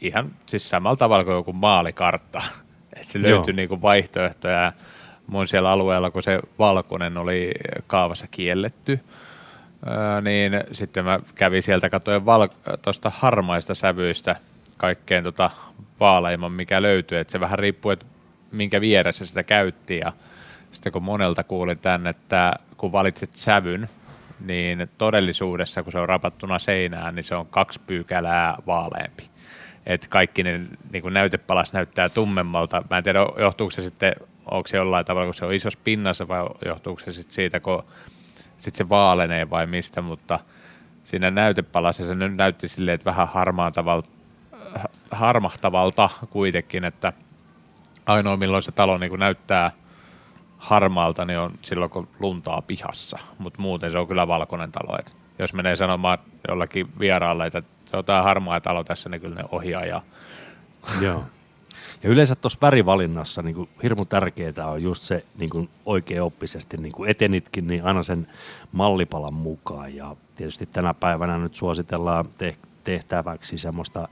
[0.00, 2.42] ihan siis samalla tavalla kuin joku maalikartta
[3.00, 4.72] että se löytyi niinku vaihtoehtoja.
[5.26, 7.52] Mun siellä alueella, kun se valkoinen oli
[7.86, 9.00] kaavassa kielletty,
[10.22, 12.48] niin sitten mä kävin sieltä, katsoin val-
[12.82, 14.36] tuosta harmaista sävyistä
[14.76, 15.50] kaikkein tota
[16.00, 17.18] vaaleimman, mikä löytyy.
[17.18, 18.06] Että se vähän riippuu, että
[18.52, 19.98] minkä vieressä sitä käytti.
[19.98, 20.12] Ja
[20.72, 23.88] sitten kun monelta kuulin tämän, että kun valitset sävyn,
[24.40, 29.30] niin todellisuudessa, kun se on rapattuna seinään, niin se on kaksi pyykälää vaaleampi.
[29.86, 30.60] että kaikki ne
[30.92, 32.82] niin kuin näytepalas näyttää tummemmalta.
[32.90, 34.12] Mä en tiedä, johtuuko se sitten,
[34.50, 37.82] onko se jollain tavalla, kun se on isossa pinnassa vai johtuuko se sitten siitä, kun
[38.58, 40.40] sit se vaalenee vai mistä, mutta
[41.04, 44.10] siinä näytepalassa se nyt näytti silleen, että vähän harmaantavalta,
[45.10, 47.12] harmahtavalta kuitenkin, että
[48.06, 49.70] ainoa milloin se talo niin kuin näyttää
[50.58, 54.98] harmaalta, niin on silloin, kun luntaa pihassa, mutta muuten se on kyllä valkoinen talo.
[54.98, 59.34] Et jos menee sanomaan jollakin vieraalle, että se on tämä harmaa talo tässä, niin kyllä
[59.34, 60.02] ne ohjaa ja
[61.00, 61.24] Joo.
[62.02, 67.10] Ja yleensä tuossa värivalinnassa niin hirmu tärkeää on just se niin kuin oikeaoppisesti, niin kuin
[67.10, 68.28] etenitkin, niin aina sen
[68.72, 69.94] mallipalan mukaan.
[69.94, 74.08] Ja tietysti tänä päivänä nyt suositellaan te- tehtäväksi semmoista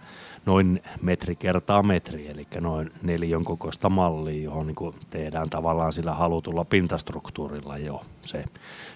[0.47, 6.65] noin metri kertaa metri, eli noin neljön kokoista mallia, johon niin tehdään tavallaan sillä halutulla
[6.65, 8.45] pintastruktuurilla jo se.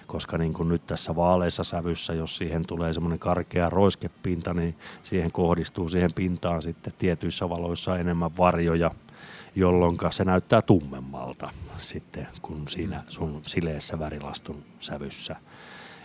[0.07, 5.31] Koska niin kuin nyt tässä vaaleissa sävyssä, jos siihen tulee semmoinen karkea roiskepinta, niin siihen
[5.31, 8.91] kohdistuu siihen pintaan sitten tietyissä valoissa enemmän varjoja,
[9.55, 15.35] jolloin se näyttää tummemmalta sitten kuin siinä sun sileessä värilastun sävyssä.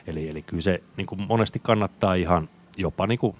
[0.07, 3.37] Eli, eli kyllä se niin kuin monesti kannattaa ihan jopa niin kuin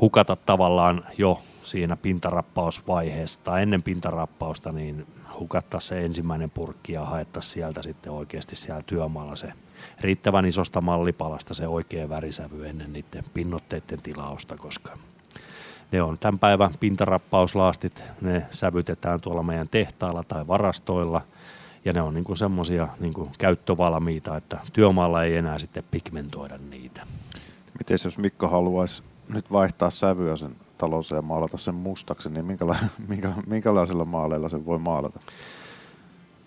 [0.00, 5.06] hukata tavallaan jo siinä pintarappausvaiheessa tai ennen pintarappausta, niin
[5.40, 9.52] hukattaa se ensimmäinen purkki ja haetta sieltä sitten oikeasti siellä työmaalla se
[10.00, 14.98] riittävän isosta mallipalasta se oikea värisävy ennen niiden pinnotteiden tilausta, koska
[15.92, 21.20] ne on tämän päivän pintarappauslastit, ne sävytetään tuolla meidän tehtailla tai varastoilla
[21.84, 27.06] ja ne on niin semmoisia niin käyttövalmiita, että työmaalla ei enää sitten pigmentoida niitä.
[27.78, 32.76] Miten jos Mikko haluaisi nyt vaihtaa sävyä sen talonsa ja maalata sen mustaksi, niin minkäla-
[33.08, 35.20] minkä, minkälaisella maaleilla sen voi maalata?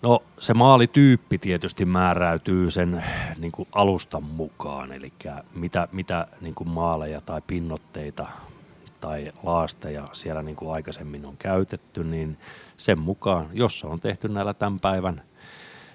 [0.02, 3.04] No se maalityyppi tietysti määräytyy sen
[3.38, 5.12] niin kuin alustan mukaan, eli
[5.54, 8.26] mitä, mitä niin kuin maaleja tai pinnotteita
[9.00, 12.38] tai laasteja siellä niin kuin aikaisemmin on käytetty, niin
[12.76, 15.22] sen mukaan, jos se on tehty näillä tämän päivän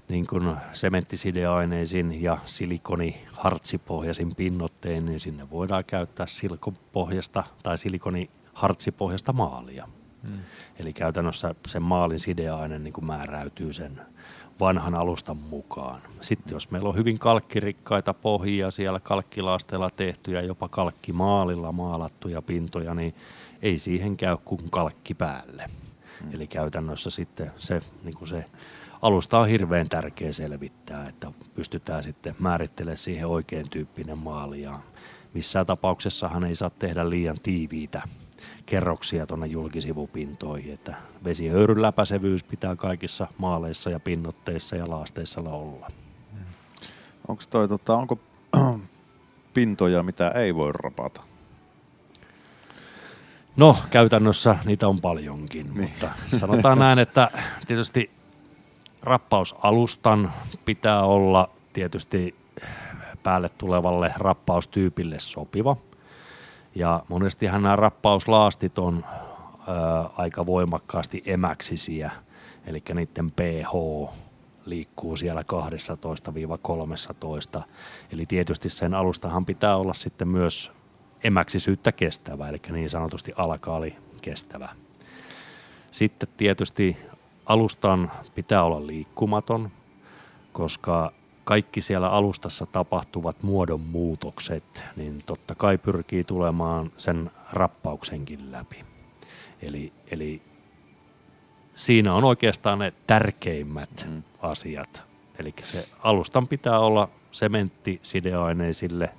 [0.09, 9.33] niin kuin sementtisideaineisiin ja silikoni hartsipohjaisin pinnotteen, niin sinne voidaan käyttää silkopohjasta tai silikoni hartsipohjasta
[9.33, 9.87] maalia.
[10.29, 10.39] Hmm.
[10.79, 14.01] Eli käytännössä sen maalin sideaine niin kuin määräytyy sen
[14.59, 16.01] vanhan alustan mukaan.
[16.21, 23.15] Sitten jos meillä on hyvin kalkkirikkaita pohjia siellä kalkkilaasteella tehtyjä, jopa kalkkimaalilla maalattuja pintoja, niin
[23.61, 25.65] ei siihen käy kuin kalkki päälle.
[26.23, 26.33] Hmm.
[26.33, 28.45] Eli käytännössä sitten se, niin kuin se
[29.03, 34.79] alusta on hirveän tärkeä selvittää, että pystytään sitten määrittelemään siihen oikein tyyppinen maali ja
[35.33, 38.01] missään tapauksessahan ei saa tehdä liian tiiviitä
[38.65, 45.91] kerroksia tuonne julkisivupintoihin, että vesihöyryn läpäisevyys pitää kaikissa maaleissa ja pinnotteissa ja laasteissa olla.
[47.27, 48.19] Onko toi, tota, onko
[49.53, 51.21] pintoja, mitä ei voi rapata?
[53.55, 55.89] No, käytännössä niitä on paljonkin, niin.
[55.89, 57.31] mutta sanotaan näin, että
[57.67, 58.22] tietysti
[59.03, 60.31] rappausalustan
[60.65, 62.35] pitää olla tietysti
[63.23, 65.77] päälle tulevalle rappaustyypille sopiva.
[66.75, 69.71] Ja monestihan nämä rappauslaastit on ö,
[70.17, 72.11] aika voimakkaasti emäksisiä,
[72.65, 73.73] eli niiden pH
[74.65, 75.43] liikkuu siellä
[77.57, 77.63] 12-13.
[78.11, 80.71] Eli tietysti sen alustahan pitää olla sitten myös
[81.23, 84.69] emäksisyyttä kestävä, eli niin sanotusti alkaali kestävä.
[85.91, 86.97] Sitten tietysti
[87.45, 89.71] alustan pitää olla liikkumaton,
[90.53, 91.11] koska
[91.43, 98.83] kaikki siellä alustassa tapahtuvat muodonmuutokset, niin totta kai pyrkii tulemaan sen rappauksenkin läpi.
[99.61, 100.41] Eli, eli
[101.75, 104.23] siinä on oikeastaan ne tärkeimmät mm.
[104.41, 105.03] asiat.
[105.39, 109.09] Eli se alustan pitää olla sementti sideaineisille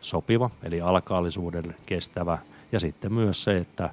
[0.00, 2.38] sopiva, eli alkaallisuuden kestävä.
[2.72, 3.90] Ja sitten myös se, että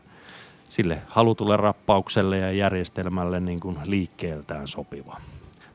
[0.69, 5.17] sille halutulle rappaukselle ja järjestelmälle niin kuin liikkeeltään sopiva.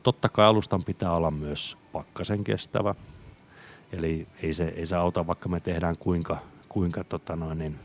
[0.03, 2.95] Totta kai alustan pitää olla myös pakkasen kestävä.
[3.93, 6.37] Eli ei se, ei se auta, vaikka me tehdään kuinka,
[6.69, 7.79] kuinka tota noin, niin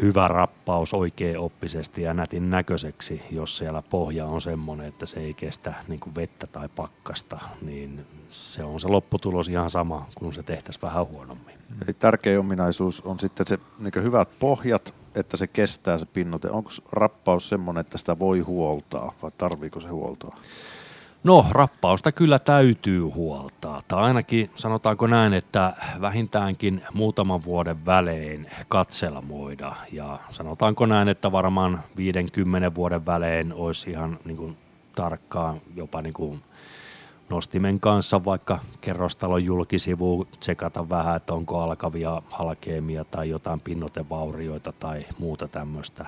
[0.00, 5.34] hyvä rappaus oikein oppisesti ja nätin näköiseksi, jos siellä pohja on semmoinen, että se ei
[5.34, 10.42] kestä niin kuin vettä tai pakkasta, niin se on se lopputulos ihan sama, kun se
[10.42, 11.58] tehtäisiin vähän huonommin.
[11.86, 16.50] Eli tärkeä ominaisuus on sitten se niin hyvät pohjat, että se kestää se pinnote.
[16.50, 20.36] Onko rappaus semmoinen, että sitä voi huoltaa vai tarviiko se huoltoa?
[21.24, 23.82] No, rappausta kyllä täytyy huoltaa.
[23.88, 29.76] Tai ainakin sanotaanko näin, että vähintäänkin muutaman vuoden välein katselmoida.
[29.92, 34.56] Ja sanotaanko näin, että varmaan 50 vuoden välein olisi ihan niin kuin
[34.94, 36.42] tarkkaan jopa niin kuin
[37.30, 45.06] nostimen kanssa vaikka kerrostalon julkisivu, tsekata vähän, että onko alkavia halkeamia tai jotain pinnotevaurioita tai
[45.18, 46.06] muuta tämmöistä.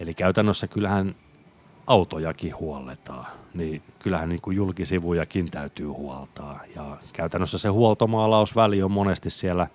[0.00, 1.14] Eli käytännössä kyllähän
[1.86, 6.60] autojakin huolletaan, niin kyllähän niin kuin julkisivujakin täytyy huoltaa.
[6.76, 9.66] Ja käytännössä se huoltomaalausväli on monesti siellä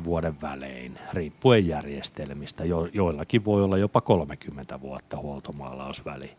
[0.00, 2.64] 10-20 vuoden välein, riippuen järjestelmistä.
[2.64, 6.30] Jo, joillakin voi olla jopa 30 vuotta huoltomaalausväli.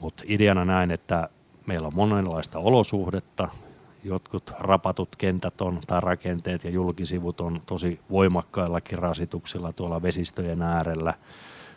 [0.00, 1.28] Mutta ideana näin, että
[1.66, 3.48] meillä on monenlaista olosuhdetta,
[4.04, 11.14] jotkut rapatut kentät on, tai rakenteet ja julkisivut on tosi voimakkaillakin rasituksilla tuolla vesistöjen äärellä,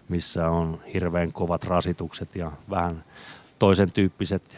[0.09, 3.03] missä on hirveän kovat rasitukset ja vähän
[3.59, 4.57] toisen tyyppiset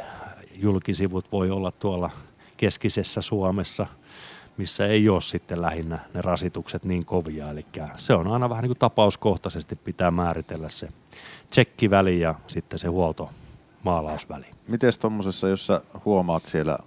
[0.56, 2.10] julkisivut voi olla tuolla
[2.58, 3.88] keskisessä Suomessa,
[4.58, 7.50] missä ei ole sitten lähinnä ne rasitukset niin kovia.
[7.50, 7.66] Eli
[7.98, 10.90] se on aina vähän niin kuin tapauskohtaisesti pitää määritellä se
[11.50, 13.30] tsekkiväli ja sitten se huolto
[13.86, 14.46] maalausväli.
[14.68, 16.78] Miten tuommoisessa, jos sä huomaat siellä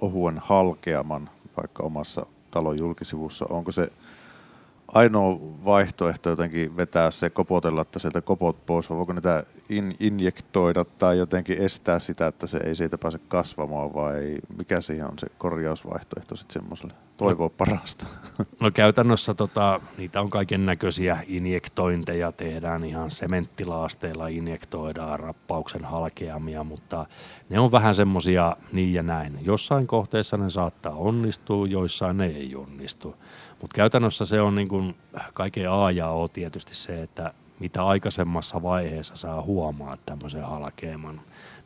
[0.00, 3.92] ohuen halkeaman vaikka omassa talon julkisivussa, onko se
[4.94, 10.84] ainoa vaihtoehto jotenkin vetää se, kopotella, että sieltä kopot pois, vai voiko niitä in, injektoida
[10.84, 15.26] tai jotenkin estää sitä, että se ei siitä pääse kasvamaan, vai mikä siihen on se
[15.38, 16.94] korjausvaihtoehto sitten semmoiselle?
[17.16, 18.06] Toivoa parasta.
[18.60, 27.06] No käytännössä tota, niitä on kaiken näköisiä injektointeja, tehdään ihan sementtilaasteilla, injektoidaan rappauksen halkeamia, mutta
[27.48, 29.38] ne on vähän semmoisia niin ja näin.
[29.42, 33.16] Jossain kohteessa ne saattaa onnistua, joissain ne ei onnistu.
[33.60, 34.96] Mutta käytännössä se on niin kuin
[35.34, 41.20] kaiken A ja O tietysti se, että mitä aikaisemmassa vaiheessa saa huomaa tämmöisen halkeaman,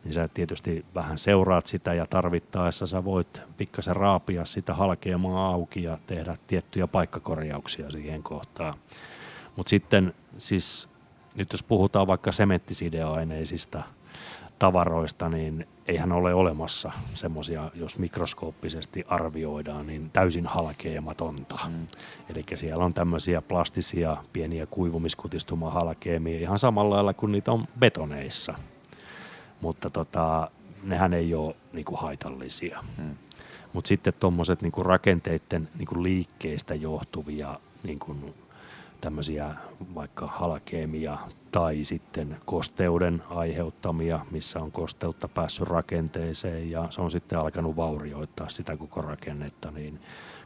[0.05, 5.83] niin sä tietysti vähän seuraat sitä ja tarvittaessa sä voit pikkasen raapia sitä halkeamaa auki
[5.83, 8.75] ja tehdä tiettyjä paikkakorjauksia siihen kohtaan.
[9.57, 10.89] Mutta sitten siis
[11.37, 13.83] nyt jos puhutaan vaikka sementtisideaineisista
[14.61, 21.59] tavaroista, niin eihän ole olemassa semmoisia, jos mikroskooppisesti arvioidaan, niin täysin halkeamatonta.
[21.69, 21.87] Mm.
[22.29, 28.55] Eli siellä on tämmöisiä plastisia pieniä kuivumiskutistumahalkeamia ihan samalla lailla kuin niitä on betoneissa.
[29.61, 30.51] Mutta tota,
[30.83, 32.85] nehän ei ole niinku haitallisia.
[32.99, 33.17] Mm.
[33.73, 38.17] Mutta sitten tuommoiset niinku rakenteiden niinku liikkeistä johtuvia niinku
[39.01, 39.55] tämmöisiä
[39.95, 41.19] vaikka halkeemia
[41.53, 48.49] tai sitten kosteuden aiheuttamia, missä on kosteutta päässyt rakenteeseen ja se on sitten alkanut vaurioittaa
[48.49, 50.01] sitä koko rakennetta, niin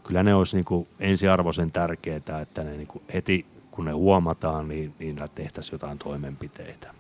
[0.05, 4.69] kyllä ne olisi niin kuin ensiarvoisen tärkeää, että ne niin kuin heti kun ne huomataan,
[4.69, 6.95] niin niillä tehtäisiin jotain toimenpiteitä.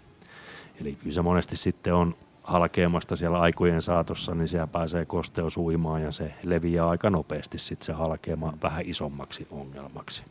[0.81, 6.03] Eli kyllä se monesti sitten on halkeamasta siellä aikojen saatossa, niin siellä pääsee kosteus uimaan
[6.03, 10.25] ja se leviää aika nopeasti sitten se halkeama vähän isommaksi ongelmaksi.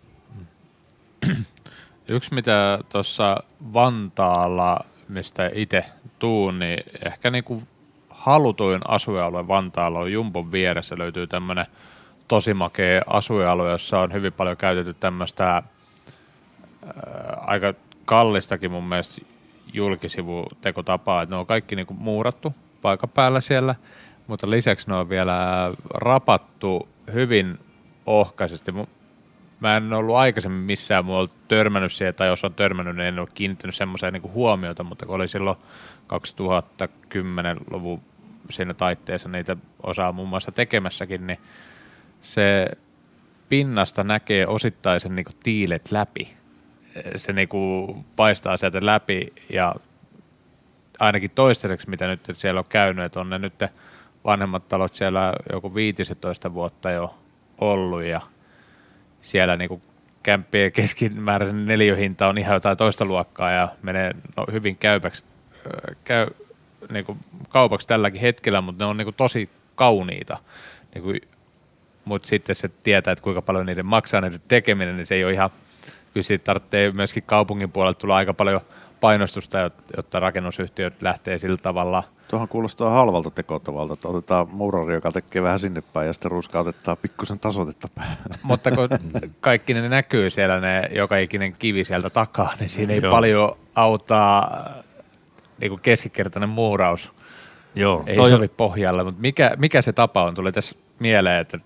[2.10, 3.44] Yksi mitä tuossa
[3.74, 5.86] Vantaalla, mistä itse
[6.20, 7.64] tuun, niin ehkä niinku
[8.10, 10.96] halutuin asuinalue Vantaalla on Jumpon vieressä.
[10.98, 11.66] Löytyy tämmöinen
[12.28, 15.64] tosi makea asuinalue, jossa on hyvin paljon käytetty tämmöistä
[17.38, 17.74] aika
[18.06, 19.22] kallistakin mun mielestä
[19.74, 23.76] julkisivutekotapaa, että ne on kaikki niinku muurattu paikan päällä siellä,
[24.28, 25.36] mutta lisäksi ne on vielä
[25.94, 27.60] rapattu hyvin
[28.06, 28.72] ohkaisesti
[29.64, 33.28] mä en ollut aikaisemmin missään muualla törmännyt siihen, tai jos on törmännyt, niin en ole
[33.34, 35.58] kiinnittänyt semmoiseen niin huomiota, mutta kun oli silloin
[36.14, 38.02] 2010-luvun
[38.50, 41.40] siinä taitteessa niitä osaa muun muassa tekemässäkin, niin
[42.22, 42.68] se
[43.50, 46.34] pinnasta näkee osittaisen niin tiilet läpi.
[47.16, 49.76] Se niin kuin paistaa sieltä läpi ja
[51.00, 53.64] ainakin toistaiseksi, mitä nyt siellä on käynyt, että on ne nyt
[54.26, 57.18] vanhemmat talot siellä joku 15 vuotta jo
[57.60, 58.22] ollut ja–
[59.24, 59.82] siellä niin
[60.24, 65.24] kämppien keskimääräinen neliöhinta on ihan jotain toista luokkaa ja menee no, hyvin käypäksi,
[66.04, 66.28] käy
[66.90, 67.18] niin kuin
[67.50, 70.38] kaupaksi tälläkin hetkellä, mutta ne on niin kuin tosi kauniita.
[70.94, 71.22] Niin kuin,
[72.06, 75.34] mutta sitten se tietää, että kuinka paljon niiden maksaa niiden tekeminen, niin se ei ole
[75.34, 75.50] ihan,
[76.14, 78.62] kyllä siitä tarvitsee myöskin kaupungin puolelta tulla aika paljon
[79.04, 85.44] painostusta, jotta rakennusyhtiöt lähtee sillä tavalla– Tuohon kuulostaa halvalta tekotavalta, että otetaan murari, joka tekee
[85.44, 88.36] vähän sinne päin ja sitten ruskautetaan pikkusen tasoitetta päälle.
[88.44, 88.90] Mutta kun
[89.40, 93.12] kaikki ne näkyy siellä, ne joka ikinen kivi sieltä takaa, niin siinä ei Joo.
[93.12, 94.70] paljon auttaa
[95.62, 97.12] niin kuin keskikertainen muuraus.
[97.76, 98.30] Joo, ei toi...
[98.30, 100.36] sovi pohjalle, mutta mikä, mikä se tapa on?
[100.36, 101.58] Tuli tässä mieleen, että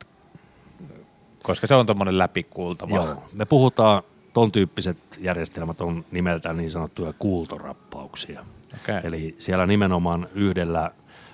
[1.43, 2.95] koska se on tuommoinen läpikuultava.
[2.95, 4.03] Joo, me puhutaan,
[4.38, 8.45] ton tyyppiset järjestelmät on nimeltään niin sanottuja kuultorappauksia.
[8.83, 9.01] Okay.
[9.03, 10.91] Eli siellä nimenomaan yhdellä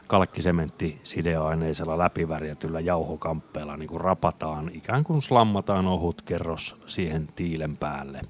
[0.08, 8.22] kalkkisementtisideaineisella läpivärjätyllä jauhokamppeella niin kuin rapataan, ikään kuin slammataan ohut kerros siihen tiilen päälle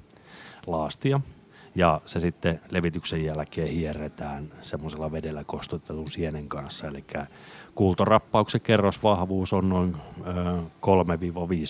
[0.68, 1.22] laastia.
[1.76, 6.88] ja se sitten levityksen jälkeen hierretään semmoisella vedellä kostutetun sienen kanssa.
[6.88, 7.04] Eli
[7.76, 10.68] kultorappauksen kerrosvahvuus on noin ö, 3-5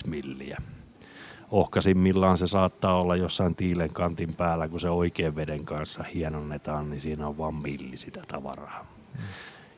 [0.06, 0.58] milliä.
[1.54, 7.00] Ohkaisimmillaan se saattaa olla jossain tiilen kantin päällä, kun se oikean veden kanssa hienonnetaan, niin
[7.00, 8.86] siinä on vain milli sitä tavaraa.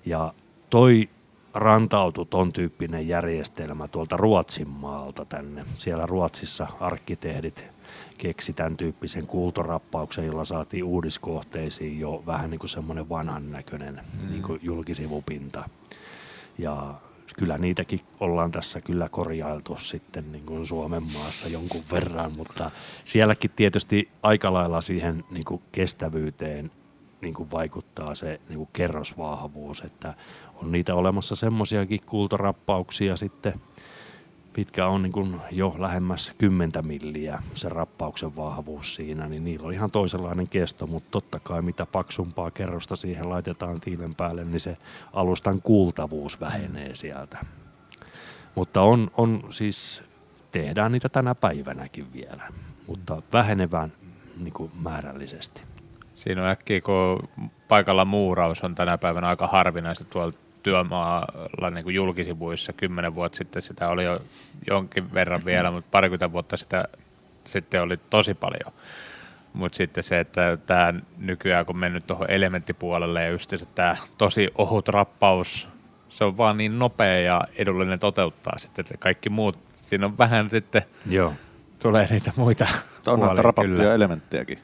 [0.06, 0.34] Ja
[0.70, 1.08] toi
[1.54, 5.64] rantautui ton tyyppinen järjestelmä tuolta Ruotsin maalta tänne.
[5.76, 7.64] Siellä Ruotsissa arkkitehdit
[8.18, 14.28] keksi tämän tyyppisen kultorappauksen, jolla saatiin uudiskohteisiin jo vähän niin kuin semmoinen vanhan näköinen mm.
[14.28, 15.68] niin kuin julkisivupinta.
[16.58, 16.94] Ja
[17.36, 22.70] kyllä niitäkin ollaan tässä kyllä korjailtu sitten niin kuin Suomen maassa jonkun verran, mutta
[23.04, 26.70] sielläkin tietysti aika lailla siihen niin kuin kestävyyteen
[27.20, 30.14] niin kuin vaikuttaa se niin kuin kerrosvahvuus, että
[30.54, 33.54] on niitä olemassa semmoisiakin kultorappauksia sitten,
[34.56, 39.72] mitkä on niin kuin jo lähemmäs 10 milliä se rappauksen vahvuus siinä, niin niillä on
[39.72, 44.76] ihan toisenlainen kesto, mutta totta kai mitä paksumpaa kerrosta siihen laitetaan tiilen päälle, niin se
[45.12, 47.38] alustan kuultavuus vähenee sieltä.
[48.54, 50.02] Mutta on, on siis,
[50.52, 52.42] tehdään niitä tänä päivänäkin vielä,
[52.86, 53.92] mutta vähenevän
[54.36, 55.62] niin kuin määrällisesti.
[56.14, 57.28] Siinä on äkkiä, kun
[57.68, 60.32] paikalla muuraus on tänä päivänä aika harvinaista tuolla
[60.66, 62.72] työmaalla niin kuin julkisivuissa.
[62.72, 64.20] Kymmenen vuotta sitten sitä oli jo
[64.66, 66.84] jonkin verran vielä, mutta parikymmentä vuotta sitä
[67.48, 68.72] sitten oli tosi paljon.
[69.52, 74.48] Mutta sitten se, että tämä nykyään kun mennyt tuohon elementtipuolelle ja just se, tämä tosi
[74.58, 75.68] ohut rappaus,
[76.08, 80.50] se on vaan niin nopea ja edullinen toteuttaa sitten, että kaikki muut, siinä on vähän
[80.50, 81.32] sitten, Joo.
[81.82, 82.66] tulee niitä muita
[83.06, 84.58] On rapattuja elementtejäkin.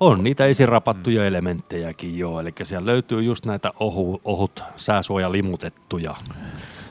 [0.00, 1.26] On niitä esirapattuja mm.
[1.26, 6.14] elementtejäkin joo, eli siellä löytyy just näitä ohu, ohut sääsuojalimutettuja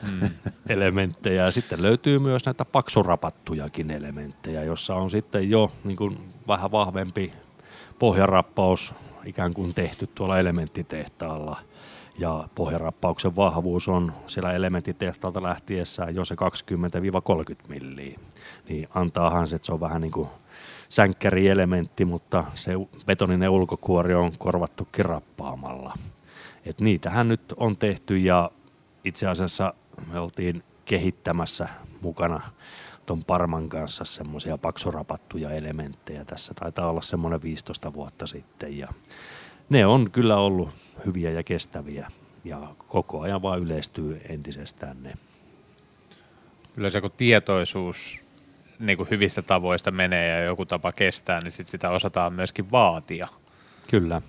[0.02, 0.30] mm.
[0.68, 6.72] elementtejä ja sitten löytyy myös näitä paksurapattujakin elementtejä, jossa on sitten jo niin kuin vähän
[6.72, 7.32] vahvempi
[7.98, 8.94] pohjarappaus
[9.24, 11.58] ikään kuin tehty tuolla elementtitehtaalla
[12.18, 16.38] ja pohjarappauksen vahvuus on siellä elementtitehtaalta lähtiessään jo se 20-30
[17.68, 18.18] milliä,
[18.68, 20.28] niin antaahan se, että se on vähän niin kuin
[20.88, 22.72] sänkkärielementti, mutta se
[23.06, 25.94] betoninen ulkokuori on korvattu rappaamalla.
[26.64, 28.50] Et niitähän nyt on tehty ja
[29.04, 29.74] itse asiassa
[30.12, 31.68] me oltiin kehittämässä
[32.00, 32.40] mukana
[33.06, 36.24] ton Parman kanssa semmoisia paksurapattuja elementtejä.
[36.24, 38.88] Tässä taitaa olla semmoinen 15 vuotta sitten ja
[39.68, 40.68] ne on kyllä ollut
[41.06, 42.10] hyviä ja kestäviä
[42.44, 45.14] ja koko ajan vaan yleistyy entisestään ne.
[46.74, 48.18] Kyllä se kun tietoisuus
[48.78, 53.28] niin kuin hyvistä tavoista menee ja joku tapa kestää, niin sit sitä osataan myöskin vaatia.
[53.90, 54.22] Kyllä.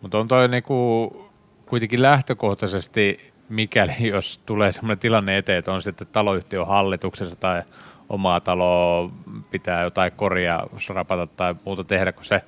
[0.00, 1.30] Mutta on toi niinku
[1.66, 7.62] kuitenkin lähtökohtaisesti, mikäli jos tulee sellainen tilanne eteen, että on sitten taloyhtiön hallituksessa tai
[8.08, 9.10] omaa taloa
[9.50, 12.42] pitää jotain korjaa, rapata tai muuta tehdä, kun se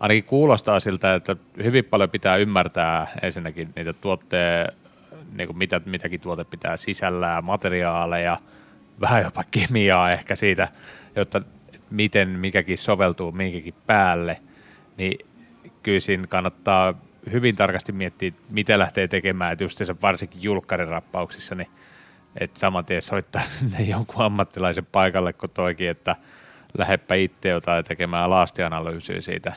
[0.00, 4.72] ainakin kuulostaa siltä, että hyvin paljon pitää ymmärtää ensinnäkin niitä tuotteen,
[5.32, 8.38] niin kuin mitä, mitäkin tuote pitää sisällään, materiaaleja,
[9.00, 10.68] vähän jopa kemiaa ehkä siitä,
[11.16, 11.42] jotta
[11.90, 14.40] miten mikäkin soveltuu minkäkin päälle,
[14.96, 15.26] niin
[15.82, 16.94] kyllä siinä kannattaa
[17.32, 21.70] hyvin tarkasti miettiä, mitä lähtee tekemään, että just se varsinkin julkkarirappauksissa, niin
[22.40, 26.16] että saman tien soittaa sinne jonkun ammattilaisen paikalle kuin toikin, että
[26.78, 29.52] lähdepä itse jotain tekemään laastianalyysiä siitä,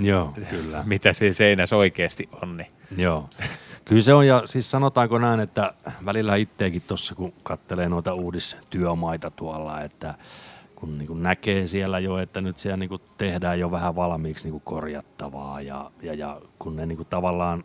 [0.00, 0.82] Joo, kyllä.
[0.86, 2.56] mitä siinä seinässä oikeasti on.
[2.56, 2.68] Niin.
[2.96, 3.30] Joo.
[3.84, 5.74] Kyllä se on, ja siis sanotaanko näin, että
[6.04, 10.14] välillä itseäkin tuossa, kun kattelee noita uudistyömaita tuolla, että
[10.74, 15.60] kun niin näkee siellä jo, että nyt siellä niin tehdään jo vähän valmiiksi niin korjattavaa,
[15.60, 17.64] ja, ja, ja kun ne niin tavallaan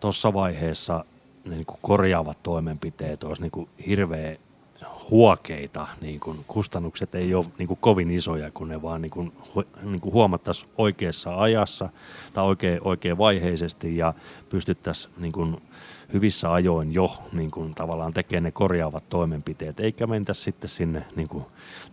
[0.00, 1.04] tuossa vaiheessa
[1.44, 4.36] ne niin korjaavat toimenpiteet olisi niin kuin hirveä
[5.10, 9.32] huokeita, niin kuin kustannukset ei ole niin kuin kovin isoja, kun ne vaan niin kuin,
[9.82, 11.88] niin kuin huomattaisiin oikeassa ajassa
[12.32, 14.14] tai oikein, oikein vaiheisesti ja
[14.48, 15.56] pystyttäisiin niin kuin
[16.12, 21.28] hyvissä ajoin jo niin kuin tavallaan tekemään ne korjaavat toimenpiteet, eikä mentä sitten sinne niin
[21.28, 21.44] kuin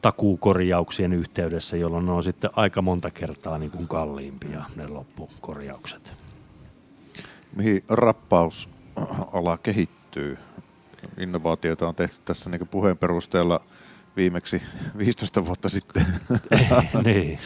[0.02, 6.14] takuukorjauksien yhteydessä, jolloin ne on sitten aika monta kertaa niin kuin kalliimpia ne loppukorjaukset.
[7.56, 10.38] Mihin rappausala kehittyy?
[11.18, 13.62] Innovaatioita on tehty tässä niin puheen perusteella
[14.16, 14.62] viimeksi
[14.98, 16.06] 15 vuotta sitten.
[17.06, 17.40] niin.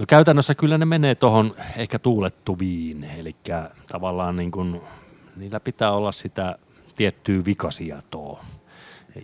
[0.00, 3.36] No käytännössä kyllä ne menee tuohon ehkä tuulettuviin, eli
[3.92, 4.80] tavallaan niin kuin,
[5.36, 6.58] niillä pitää olla sitä
[6.96, 8.44] tiettyä vikasietoa.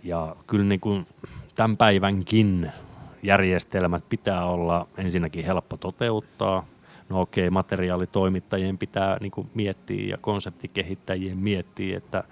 [0.03, 1.07] Ja kyllä niin kuin
[1.55, 2.71] tämän päivänkin
[3.23, 6.65] järjestelmät pitää olla ensinnäkin helppo toteuttaa.
[7.09, 12.23] No okei, materiaalitoimittajien pitää niin kuin miettiä ja konseptikehittäjien miettiä, että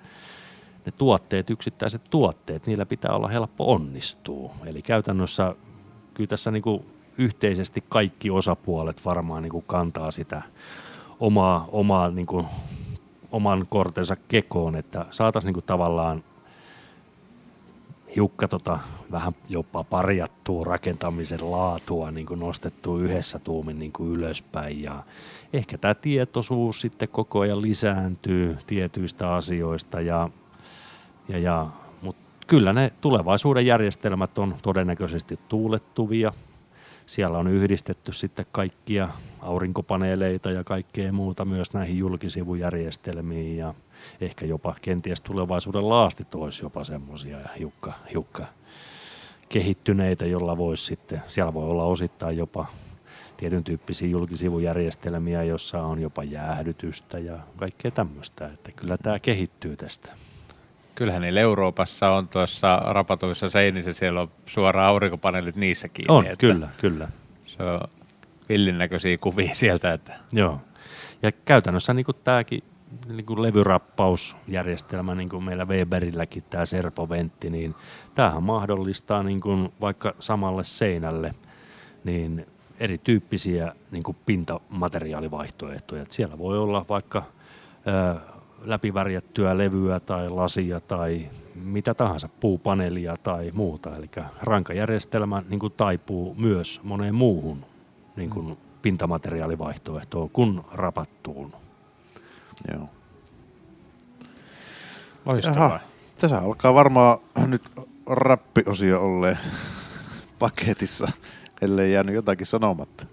[0.88, 4.54] ne tuotteet, yksittäiset tuotteet, niillä pitää olla helppo onnistua.
[4.66, 5.56] Eli käytännössä
[6.14, 6.86] kyllä tässä niin kuin
[7.18, 10.42] yhteisesti kaikki osapuolet varmaan niin kuin kantaa sitä
[11.20, 12.46] omaa, omaa niin kuin,
[13.32, 16.24] oman kortensa kekoon, että saataisiin niin tavallaan
[18.16, 18.80] hiukka tota,
[19.12, 25.04] vähän jopa parjattua rakentamisen laatua niin kuin nostettu yhdessä tuumin niin kuin ylöspäin ja
[25.54, 30.30] ehkä tämä tietoisuus sitten koko ajan lisääntyy tietyistä asioista ja,
[31.28, 31.68] ja, ja
[32.02, 36.34] mutta kyllä ne tulevaisuuden järjestelmät on todennäköisesti tuulettuvia.
[37.06, 39.10] Siellä on yhdistetty sitten kaikkia
[39.42, 43.74] aurinkopaneeleita ja kaikkea muuta myös näihin julkisivujärjestelmiin ja
[44.22, 48.46] ehkä jopa kenties tulevaisuuden laastit olisi jopa semmoisia hiukka, hiukka
[49.50, 52.66] kehittyneitä, jolla voisi sitten, siellä voi olla osittain jopa
[53.38, 60.14] tietyn tyyppisiä julkisivujärjestelmiä, jossa on jopa jäähdytystä ja kaikkea tämmöistä, että kyllä tämä kehittyy tästä.
[60.98, 66.16] Kyllähän niillä Euroopassa on tuossa rapatuissa seinissä, siellä on suora aurinkopaneelit niissä kiinni.
[66.16, 67.08] On, että kyllä, kyllä.
[67.46, 67.82] Se on
[68.50, 70.62] villin näköisiä kuvia sieltä, että Joo.
[71.22, 72.64] Ja käytännössä niin kuin tämäkin
[73.08, 77.76] niin kuin levyrappausjärjestelmä, niin kuin meillä Weberilläkin tämä serpoventti, niin
[78.16, 81.36] tämähän mahdollistaa niin kuin vaikka samalle seinälle
[82.04, 82.46] niin
[82.80, 86.02] erityyppisiä niin kuin pintamateriaalivaihtoehtoja.
[86.02, 87.24] Et siellä voi olla vaikka
[87.88, 93.96] ö, läpivärjättyä levyä tai lasia tai mitä tahansa, puupaneelia tai muuta.
[93.96, 94.10] Eli
[94.42, 97.66] rankajärjestelmä niin kuin taipuu myös moneen muuhun
[98.16, 101.54] niin kuin pintamateriaalivaihtoehtoon kuin rapattuun.
[102.74, 102.90] Joo.
[105.26, 105.80] loistavaa.
[106.22, 107.62] Tässä alkaa varmaan nyt
[108.06, 109.38] rappiosio olleen
[110.40, 111.12] paketissa,
[111.62, 113.06] ellei jäänyt jotakin sanomatta.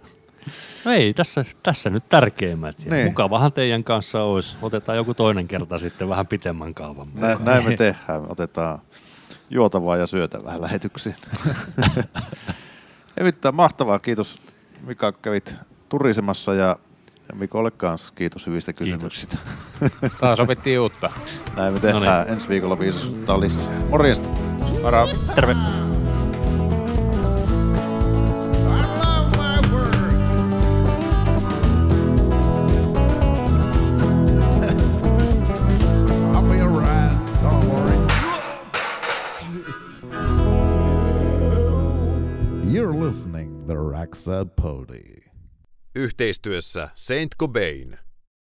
[0.84, 2.84] No ei, tässä, tässä nyt tärkeimmät.
[2.84, 3.06] Ja Niin.
[3.06, 4.56] Mukavahan teidän kanssa olisi.
[4.62, 7.06] Otetaan joku toinen kerta sitten vähän pitemmän kaavan.
[7.14, 8.22] Nä, näin me tehdään.
[8.28, 8.78] Otetaan
[9.50, 11.16] juotavaa ja syötävää lähetyksiin.
[13.18, 13.98] Ei mitään, mahtavaa.
[13.98, 14.36] Kiitos
[14.86, 15.54] Mika, kävit
[15.88, 16.76] turisemassa ja,
[17.28, 19.36] ja Mikolle kanssa kiitos hyvistä kysymyksistä.
[20.20, 21.10] Taas opittiin uutta.
[21.56, 22.28] Näin me tehdään.
[22.28, 23.80] Ensi viikolla viisastuttaa lisää.
[23.90, 24.28] Morjesta.
[24.82, 25.08] Moro.
[25.34, 25.56] Terve.
[43.66, 45.30] The Raxa Pody.
[45.94, 47.98] Yhteistyössä Saint Cobain.